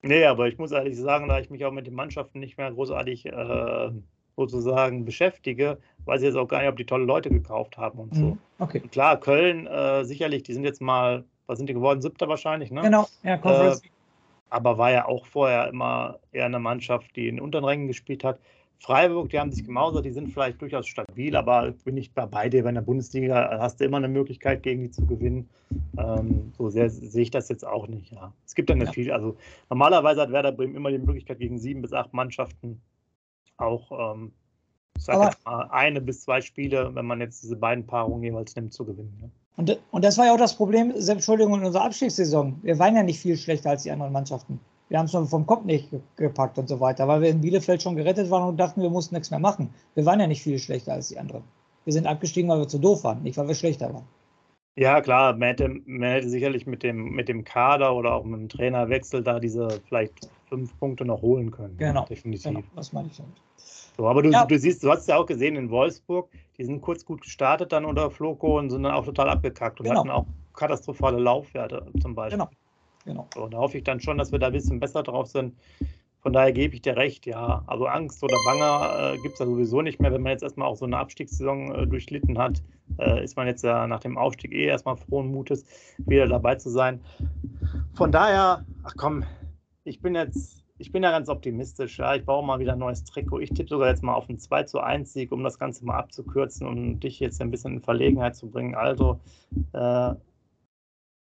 Nee, 0.04 0.24
aber 0.26 0.48
ich 0.48 0.60
muss 0.60 0.72
ehrlich 0.72 0.96
sagen, 0.96 1.30
da 1.30 1.40
ich 1.40 1.50
mich 1.50 1.66
auch 1.66 1.72
mit 1.72 1.88
den 1.88 1.96
Mannschaften 1.96 2.40
nicht 2.40 2.60
mehr 2.60 2.72
großartig 2.72 3.26
äh, 3.26 3.90
sozusagen 4.36 5.04
beschäftige, 5.04 5.80
weiß 6.06 6.22
ich 6.22 6.28
jetzt 6.28 6.38
auch 6.38 6.48
gar 6.48 6.60
nicht, 6.60 6.70
ob 6.70 6.78
die 6.78 6.86
tolle 6.86 7.06
Leute 7.06 7.32
gekauft 7.32 7.76
haben 7.78 7.98
und 7.98 8.13
so. 8.13 8.26
Mhm, 8.26 8.38
okay. 8.60 8.82
Und 8.84 8.92
klar, 8.92 9.20
Köln, 9.20 9.66
äh, 9.66 10.06
sicherlich, 10.06 10.44
die 10.44 10.54
sind 10.54 10.63
jetzt 10.63 10.80
mal, 10.80 11.24
was 11.48 11.58
sind 11.58 11.70
die 11.70 11.74
geworden? 11.74 12.04
Siebter 12.04 12.30
wahrscheinlich, 12.30 12.70
ne? 12.70 12.82
Genau, 12.82 13.08
ja, 13.24 13.38
Conference. 13.38 13.82
Äh, 13.84 13.90
aber 14.52 14.78
war 14.78 14.92
ja 14.92 15.08
auch 15.08 15.26
vorher 15.26 15.70
immer 15.70 16.20
eher 16.32 16.46
eine 16.46 16.60
Mannschaft, 16.60 17.16
die 17.16 17.30
in 17.30 17.42
unteren 17.42 17.66
Rängen 17.66 17.88
gespielt 17.88 18.24
hat. 18.24 18.40
Freiburg, 18.80 19.30
die 19.30 19.40
haben 19.40 19.52
sich 19.52 19.66
gemausert, 19.66 20.06
die 20.06 20.12
sind 20.12 20.32
vielleicht 20.32 20.62
durchaus 20.62 20.88
stabil, 20.88 21.36
aber 21.36 21.72
bin 21.84 21.98
ich 21.98 22.13
bei 22.13 22.50
dir, 22.50 22.63
bei 22.63 22.72
der 22.72 22.82
Bundesliga 22.82 23.58
hast 23.60 23.80
du 23.80 23.86
immer 23.86 23.98
eine 23.98 24.08
Möglichkeit, 24.08 24.63
gegen 24.63 24.84
die 24.84 24.92
zu 24.92 25.06
gewinnen. 25.06 25.50
Ähm, 25.98 26.54
so 26.58 26.70
sehr 26.70 26.90
sehe 26.90 27.24
ich 27.24 27.32
das 27.32 27.50
jetzt 27.50 27.66
auch 27.66 27.88
nicht. 27.88 28.12
Ja. 28.12 28.32
Es 28.46 28.54
gibt 28.54 28.70
dann 28.70 28.80
ja. 28.80 28.92
viel, 28.92 29.12
also 29.12 29.36
normalerweise 29.70 30.22
hat 30.22 30.32
Werder 30.32 30.52
Bremen 30.52 30.76
immer 30.76 30.92
die 30.92 31.00
Möglichkeit, 31.00 31.40
gegen 31.40 31.58
sieben 31.58 31.82
bis 31.82 31.94
acht 31.94 32.13
Mannschaften 32.13 32.82
auch, 33.58 34.13
ähm, 34.13 34.32
mal, 35.08 35.34
eine 35.46 36.02
bis 36.02 36.22
zwei 36.22 36.42
Spiele, 36.42 36.94
wenn 36.94 37.06
man 37.06 37.20
jetzt 37.20 37.44
diese 37.44 37.56
beiden 37.56 37.86
Paarungen 37.86 38.24
jeweils 38.24 38.56
nimmt, 38.56 38.74
zu 38.74 38.86
gewinnen. 38.86 39.18
Ja. 39.22 39.30
Und, 39.58 39.80
und 39.90 40.06
das 40.06 40.20
war 40.20 40.28
ja 40.28 40.34
auch 40.34 40.38
das 40.38 40.56
Problem, 40.56 40.92
Entschuldigung, 40.92 41.56
in 41.56 41.66
unserer 41.66 41.86
Abstiegssaison. 41.86 42.60
Wir 42.62 42.78
waren 42.78 42.96
ja 42.96 43.02
nicht 43.02 43.20
viel 43.20 43.36
schlechter 43.38 43.72
als 43.72 43.84
die 43.84 43.92
anderen 43.92 44.13
Mannschaften. 44.13 44.60
Wir 44.89 45.00
haben 45.00 45.06
es 45.06 45.30
vom 45.30 45.45
Kopf 45.45 45.65
nicht 45.65 45.89
gepackt 46.15 46.58
und 46.58 46.69
so 46.69 46.80
weiter, 46.80 47.08
weil 47.08 47.21
wir 47.21 47.30
in 47.30 47.41
Bielefeld 47.41 47.82
schon 47.82 47.95
gerettet 47.95 48.30
waren 48.30 48.47
und 48.47 48.58
dachten, 48.58 48.82
wir 48.82 48.89
mussten 48.89 49.15
nichts 49.15 49.32
mehr 49.32 49.39
machen. 49.39 49.69
Wir 49.95 50.06
waren 50.06 50.19
ja 50.19 50.28
nicht 50.28 50.41
viel 50.41 50.60
schlechter 50.60 50.93
als 50.93 51.10
die 51.10 51.19
anderen. 51.19 51.43
Wir 51.84 51.93
sind 51.93 52.08
abgestiegen, 52.08 52.50
weil 52.50 52.60
wir 52.60 52.67
zu 52.67 52.80
doof 52.80 53.04
waren, 53.04 53.23
nicht 53.23 53.38
weil 53.38 53.47
wir 53.47 53.56
schlechter 53.56 53.93
waren. 53.93 54.08
Ja, 54.78 55.02
klar, 55.02 55.34
man 55.34 55.50
hätte, 55.50 55.69
man 55.86 56.10
hätte 56.10 56.30
sicherlich 56.30 56.67
mit 56.67 56.84
dem, 56.84 57.12
mit 57.15 57.28
dem 57.28 57.43
Kader 57.43 57.95
oder 57.95 58.13
auch 58.13 58.23
mit 58.23 58.39
dem 58.39 58.50
Trainerwechsel 58.50 59.23
da 59.23 59.39
diese 59.39 59.82
vielleicht 59.88 60.30
fünf 60.47 60.78
Punkte 60.80 61.04
noch 61.04 61.21
holen 61.21 61.50
können. 61.50 61.76
Genau, 61.78 62.06
definitiv. 62.06 62.43
Genau, 62.43 62.63
was 62.76 62.93
meine 62.93 63.08
ich 63.08 63.17
damit. 63.17 63.34
So, 63.97 64.08
aber 64.08 64.21
du, 64.21 64.30
ja. 64.30 64.45
du 64.45 64.60
siehst, 64.60 64.84
du 64.84 64.91
hast 64.91 65.08
ja 65.08 65.17
auch 65.17 65.26
gesehen 65.26 65.56
in 65.56 65.71
Wolfsburg, 65.71 66.30
die 66.58 66.63
sind 66.63 66.82
kurz 66.82 67.04
gut 67.04 67.21
gestartet 67.21 67.71
dann 67.71 67.86
unter 67.86 68.12
Floko 68.12 68.60
und 68.60 68.69
sind 68.69 68.84
dann 68.84 68.93
auch 68.93 69.06
total 69.06 69.30
abgekackt 69.30 69.80
und 69.80 69.88
genau. 69.88 70.02
hatten 70.02 70.12
auch 70.12 70.26
katastrophale 70.54 71.17
Laufwerte 71.17 71.88
zum 72.00 72.13
Beispiel. 72.13 72.38
Genau. 72.38 72.52
Genau. 73.08 73.28
So, 73.34 73.48
da 73.48 73.58
hoffe 73.58 73.78
ich 73.78 73.84
dann 73.84 74.00
schon, 74.00 74.20
dass 74.20 74.32
wir 74.32 74.38
da 74.38 74.48
ein 74.48 74.54
bisschen 74.54 74.80
besser 74.80 75.02
drauf 75.02 75.28
sind. 75.28 75.56
Von 76.20 76.34
daher 76.34 76.52
gebe 76.52 76.76
ich 76.76 76.82
dir 76.82 76.96
recht, 76.96 77.26
ja. 77.26 77.63
Also 77.67 77.88
Angst 77.88 78.24
oder 78.24 78.36
Banger 78.46 79.13
äh, 79.13 79.17
gibt 79.22 79.34
es 79.34 79.39
ja 79.39 79.46
sowieso 79.46 79.82
nicht 79.82 80.00
mehr. 80.00 80.12
Wenn 80.12 80.22
man 80.22 80.34
jetzt 80.34 80.43
erstmal 80.43 80.67
auch 80.67 80.76
so 80.76 80.86
eine 80.86 80.98
Abstiegssaison 80.98 81.74
äh, 81.74 81.88
durchlitten 81.88 82.38
hat, 82.38 82.62
äh, 83.00 83.24
ist 83.24 83.38
man 83.38 83.48
jetzt 83.48 83.63
ja 83.63 83.88
nach 83.88 84.02
dem 84.02 84.17
Aufstieg 84.17 84.52
eh 84.52 84.65
erstmal 84.65 84.98
frohen 84.98 85.32
Mutes, 85.32 85.65
wieder 85.98 86.28
dabei 86.28 86.56
zu 86.56 86.70
sein. 86.70 87.02
Von 87.93 88.12
daher, 88.12 88.65
ach 88.84 88.93
komm, 88.98 89.24
ich 89.84 90.02
bin 90.02 90.15
jetzt 90.15 90.58
ich 90.80 90.91
bin 90.91 91.04
ja 91.04 91.12
ganz 91.12 91.30
optimistisch. 91.30 91.98
Ja. 91.98 92.15
Ich 92.15 92.26
baue 92.26 92.46
mal 92.46 92.60
wieder 92.60 92.74
ein 92.74 92.80
neues 92.80 93.04
Trikot. 93.04 93.39
Ich 93.39 93.50
tippe 93.50 93.70
sogar 93.70 93.89
jetzt 93.89 94.04
mal 94.04 94.13
auf 94.13 94.30
einen 94.30 94.39
2 94.39 94.63
zu 94.63 94.80
1 94.80 95.12
Sieg, 95.12 95.32
um 95.32 95.43
das 95.43 95.58
Ganze 95.58 95.86
mal 95.86 95.98
abzukürzen 95.98 96.67
und 96.67 97.00
dich 97.00 97.20
jetzt 97.20 97.41
ein 97.41 97.52
bisschen 97.52 97.76
in 97.76 97.82
Verlegenheit 97.82 98.36
zu 98.36 98.50
bringen. 98.50 98.76
Also, 98.76 99.20
äh, 99.74 100.13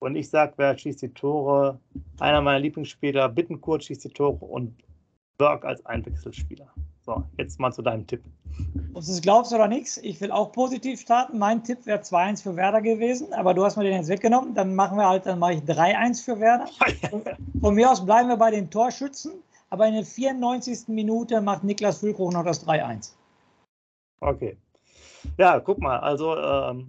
und 0.01 0.17
ich 0.17 0.29
sage, 0.29 0.55
wer 0.57 0.77
schießt 0.77 1.03
die 1.03 1.09
Tore? 1.09 1.79
Einer 2.21 2.41
meiner 2.41 2.61
Lieblingsspieler, 2.61 3.29
Bittenkurt 3.29 3.85
schießt 3.85 4.05
die 4.05 4.11
Tore 4.11 4.45
und 4.45 4.75
Berg 5.39 5.65
als 5.65 5.85
Einwechselspieler. 5.87 6.69
So, 7.05 7.23
jetzt 7.39 7.61
mal 7.61 7.73
zu 7.73 7.83
deinem 7.83 8.07
Tipp. 8.07 8.23
Ob 8.95 9.05
du 9.05 9.11
es 9.11 9.21
glaubst 9.21 9.53
oder 9.53 9.69
nichts, 9.69 9.99
ich 9.99 10.21
will 10.21 10.31
auch 10.31 10.53
positiv 10.53 11.01
starten. 11.01 11.39
Mein 11.39 11.63
Tipp 11.63 11.85
wäre 11.85 12.01
2-1 12.01 12.43
für 12.43 12.57
Werder 12.57 12.81
gewesen, 12.81 13.33
aber 13.33 13.55
du 13.55 13.65
hast 13.65 13.77
mir 13.77 13.85
den 13.85 13.93
jetzt 13.93 14.09
weggenommen. 14.09 14.55
Dann 14.55 14.75
machen 14.75 14.97
wir 14.97 15.09
halt, 15.09 15.27
dann 15.27 15.39
mache 15.39 15.55
ich 15.55 15.61
3-1 15.61 16.25
für 16.25 16.41
Werder. 16.41 16.67
Von 17.61 17.75
mir 17.75 17.91
aus 17.91 18.05
bleiben 18.05 18.29
wir 18.29 18.37
bei 18.37 18.51
den 18.51 18.71
Torschützen 18.71 19.33
aber 19.71 19.89
in 19.89 19.95
der 19.95 20.05
94. 20.05 20.89
Minute 20.89 21.41
macht 21.41 21.65
Niklas 21.65 21.99
Füllkrug 21.99 22.33
noch 22.33 22.45
das 22.45 22.67
3-1. 22.67 23.13
Okay. 24.21 24.57
Ja, 25.39 25.61
guck 25.61 25.79
mal, 25.79 25.99
also 25.99 26.37
ähm, 26.37 26.87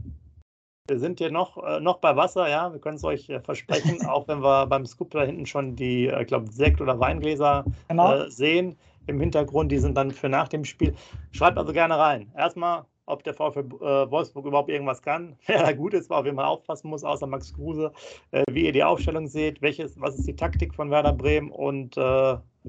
wir 0.88 1.00
sind 1.00 1.20
hier 1.20 1.32
noch, 1.32 1.58
äh, 1.64 1.80
noch 1.80 1.98
bei 1.98 2.16
Wasser, 2.16 2.50
ja, 2.50 2.72
wir 2.72 2.80
können 2.80 2.98
es 2.98 3.04
euch 3.04 3.30
äh, 3.30 3.40
versprechen, 3.40 4.06
auch 4.08 4.28
wenn 4.28 4.42
wir 4.42 4.68
beim 4.68 4.86
Scoop 4.86 5.12
da 5.12 5.24
hinten 5.24 5.46
schon 5.46 5.76
die, 5.76 6.08
ich 6.08 6.14
äh, 6.14 6.26
glaube, 6.26 6.52
Sekt- 6.52 6.82
oder 6.82 7.00
Weingläser 7.00 7.66
genau. 7.88 8.14
Äh, 8.14 8.32
sehen 8.32 8.78
im 9.08 9.20
Hintergrund, 9.20 9.72
die 9.72 9.80
sind 9.80 9.96
dann 9.96 10.12
für 10.12 10.30
nach 10.30 10.48
dem 10.48 10.66
Spiel. 10.66 10.94
Schreibt 11.32 11.58
also 11.58 11.72
gerne 11.72 11.98
rein. 11.98 12.32
Erstmal 12.36 12.86
ob 13.10 13.24
der 13.24 13.34
VfL 13.34 13.60
äh, 13.60 14.12
Wolfsburg 14.12 14.46
überhaupt 14.46 14.70
irgendwas 14.70 15.02
kann. 15.02 15.38
Wer 15.46 15.64
da 15.64 15.72
gut 15.72 15.94
ist, 15.94 16.12
auf 16.12 16.26
jeden 16.26 16.36
Fall 16.36 16.46
aufpassen 16.46 16.90
muss, 16.90 17.06
außer 17.06 17.26
Max 17.26 17.54
Kruse, 17.54 17.94
äh, 18.32 18.44
wie 18.52 18.66
ihr 18.66 18.74
die 18.74 18.84
Aufstellung 18.84 19.28
seht, 19.28 19.62
welches, 19.62 19.98
was 20.02 20.16
ist 20.16 20.28
die 20.28 20.36
Taktik 20.36 20.76
von 20.76 20.92
Werder 20.92 21.14
Bremen 21.14 21.50
und 21.50 21.96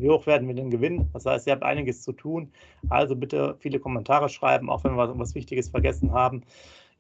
wie 0.01 0.09
hoch 0.09 0.27
werden 0.27 0.47
wir 0.47 0.55
denn 0.55 0.71
gewinnen? 0.71 1.11
Das 1.13 1.27
heißt, 1.27 1.49
ihr 1.49 1.53
habt 1.53 1.65
einiges 1.65 2.03
zu 2.03 2.13
tun. 2.13 2.53
Also 2.89 3.17
bitte 3.17 3.57
viele 3.59 3.81
Kommentare 3.81 4.29
schreiben, 4.29 4.71
auch 4.71 4.85
wenn 4.85 4.95
wir 4.95 5.19
was 5.19 5.35
Wichtiges 5.35 5.71
vergessen 5.71 6.13
haben. 6.13 6.45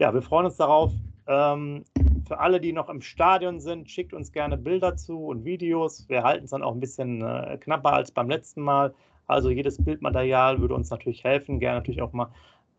Ja, 0.01 0.15
wir 0.15 0.23
freuen 0.23 0.47
uns 0.47 0.57
darauf. 0.57 0.93
Ähm, 1.27 1.85
für 2.29 2.39
alle, 2.39 2.61
die 2.61 2.73
noch 2.73 2.89
im 2.89 3.03
Stadion 3.03 3.59
sind, 3.59 3.91
schickt 3.91 4.13
uns 4.13 4.31
gerne 4.31 4.57
Bilder 4.57 4.97
zu 4.97 5.27
und 5.27 5.45
Videos. 5.45 6.09
Wir 6.09 6.23
halten 6.23 6.45
es 6.45 6.51
dann 6.51 6.63
auch 6.63 6.73
ein 6.73 6.79
bisschen 6.79 7.21
äh, 7.21 7.59
knapper 7.61 7.95
als 7.95 8.13
beim 8.13 8.31
letzten 8.31 8.63
Mal. 8.63 8.95
Also 9.27 9.51
jedes 9.51 9.85
Bildmaterial 9.85 10.61
würde 10.61 10.75
uns 10.75 10.91
natürlich 10.91 11.25
helfen. 11.25 11.59
Gerne 11.59 11.79
natürlich 11.79 12.01
auch 12.01 12.13
mal 12.13 12.31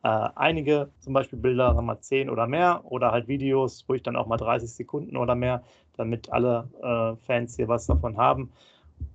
äh, 0.04 0.30
einige, 0.36 0.92
zum 1.00 1.12
Beispiel 1.12 1.38
Bilder, 1.38 1.74
sagen 1.76 1.88
wir 1.88 2.00
10 2.00 2.30
oder 2.30 2.48
mehr, 2.48 2.84
oder 2.86 3.12
halt 3.12 3.28
Videos, 3.28 3.84
wo 3.88 3.96
ich 3.96 4.04
dann 4.04 4.16
auch 4.16 4.28
mal 4.28 4.38
30 4.38 4.72
Sekunden 4.72 5.18
oder 5.18 5.36
mehr, 5.36 5.62
damit 5.98 6.32
alle 6.32 6.70
äh, 6.82 7.26
Fans 7.26 7.58
hier 7.58 7.68
was 7.68 7.86
davon 7.86 8.16
haben. 8.16 8.50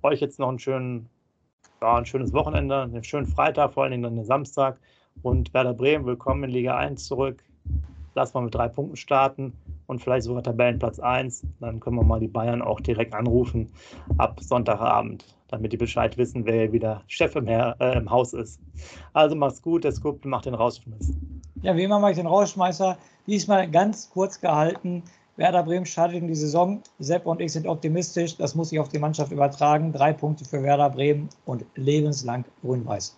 Euch 0.03 0.21
jetzt 0.21 0.37
noch 0.37 0.49
einen 0.49 0.59
schönen, 0.59 1.09
ja, 1.81 1.95
ein 1.95 2.05
schönes 2.05 2.33
Wochenende, 2.33 2.83
einen 2.83 3.03
schönen 3.03 3.25
Freitag, 3.25 3.73
vor 3.73 3.81
allen 3.81 3.93
Dingen 3.93 4.03
dann 4.03 4.15
den 4.15 4.25
Samstag. 4.25 4.79
Und 5.23 5.51
Werder 5.55 5.73
Bremen, 5.73 6.05
willkommen 6.05 6.43
in 6.43 6.51
Liga 6.51 6.77
1 6.77 7.07
zurück. 7.07 7.43
Lass 8.15 8.33
mal 8.33 8.41
mit 8.41 8.55
drei 8.55 8.67
Punkten 8.67 8.95
starten 8.95 9.53
und 9.87 10.01
vielleicht 10.01 10.23
sogar 10.23 10.41
Tabellenplatz 10.41 10.99
1. 10.99 11.45
Dann 11.59 11.79
können 11.79 11.97
wir 11.97 12.03
mal 12.03 12.19
die 12.19 12.27
Bayern 12.27 12.61
auch 12.61 12.79
direkt 12.79 13.13
anrufen 13.13 13.69
ab 14.17 14.39
Sonntagabend 14.41 15.25
damit 15.55 15.71
die 15.71 15.77
Bescheid 15.77 16.17
wissen, 16.17 16.45
wer 16.45 16.71
wieder 16.71 17.03
Chef 17.07 17.35
im, 17.35 17.47
Her 17.47 17.75
äh, 17.79 17.97
im 17.97 18.09
Haus 18.09 18.33
ist. 18.33 18.59
Also 19.13 19.35
mach's 19.35 19.61
gut, 19.61 19.83
der 19.83 19.91
Scoop 19.91 20.23
macht 20.25 20.45
den 20.45 20.53
Rausschmiss. 20.53 21.13
Ja, 21.61 21.75
wie 21.75 21.83
immer 21.83 21.99
mache 21.99 22.11
ich 22.11 22.17
den 22.17 22.27
Rausschmeißer. 22.27 22.97
Diesmal 23.27 23.69
ganz 23.69 24.09
kurz 24.09 24.39
gehalten. 24.39 25.03
Werder 25.37 25.63
Bremen 25.63 25.85
startet 25.85 26.17
in 26.17 26.27
die 26.27 26.35
Saison. 26.35 26.81
Sepp 26.99 27.25
und 27.25 27.41
ich 27.41 27.51
sind 27.51 27.67
optimistisch. 27.67 28.37
Das 28.37 28.55
muss 28.55 28.69
sich 28.69 28.79
auf 28.79 28.89
die 28.89 28.99
Mannschaft 28.99 29.31
übertragen. 29.31 29.91
Drei 29.91 30.13
Punkte 30.13 30.45
für 30.45 30.63
Werder 30.63 30.89
Bremen 30.89 31.29
und 31.45 31.65
lebenslang 31.75 32.45
grün-weiß. 32.61 33.17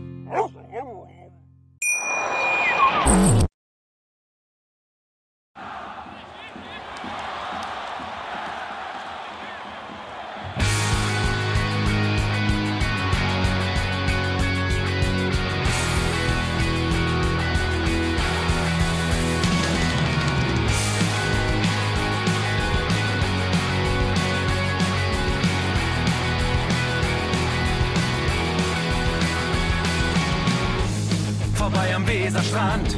Weserstrand. 32.07 32.95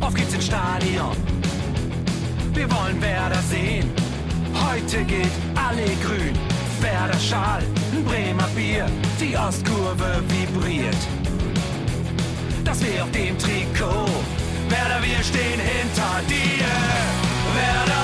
Auf 0.00 0.14
geht's 0.14 0.34
ins 0.34 0.46
Stadion. 0.46 1.16
Wir 2.54 2.70
wollen 2.70 3.00
Werder 3.00 3.40
sehen. 3.50 3.90
Heute 4.54 5.04
geht 5.04 5.32
alle 5.54 5.86
grün. 6.04 6.34
Werder 6.80 7.18
Schal, 7.18 7.62
ein 7.92 8.04
Bremer 8.04 8.48
Bier. 8.54 8.86
Die 9.20 9.36
Ostkurve 9.36 10.22
vibriert. 10.28 10.96
Das 12.64 12.82
wir 12.82 13.04
auf 13.04 13.10
dem 13.12 13.38
Trikot. 13.38 14.08
Werder, 14.68 15.02
wir 15.02 15.22
stehen 15.22 15.60
hinter 15.60 16.20
dir. 16.28 16.66
Werder 17.54 18.01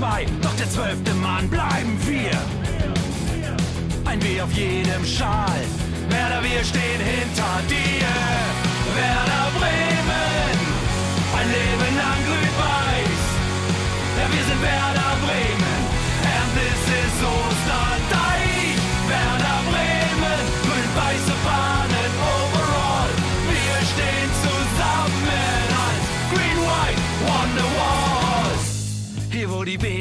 2, 0.00 0.24
doch 0.40 0.56
der 0.56 0.70
zwölfte 0.70 1.12
Mann 1.12 1.46
bleiben 1.50 1.98
wir. 2.06 2.32
Ein 4.06 4.22
W 4.22 4.40
auf 4.40 4.50
jedem 4.52 5.04
Schal, 5.04 5.60
Werder, 6.08 6.42
wir 6.42 6.64
stehen 6.64 7.02
hinter 7.14 7.54
dir. 7.68 8.08
Werder 8.96 9.46
Bremen, 9.58 10.56
ein 11.38 11.48
Leben 11.56 11.92
lang 12.00 12.20
grün-weiß. 12.26 13.22
Ja, 14.18 14.26
wir 14.34 14.44
sind 14.48 14.62
Werder 14.62 15.12
Bremen, 15.24 15.59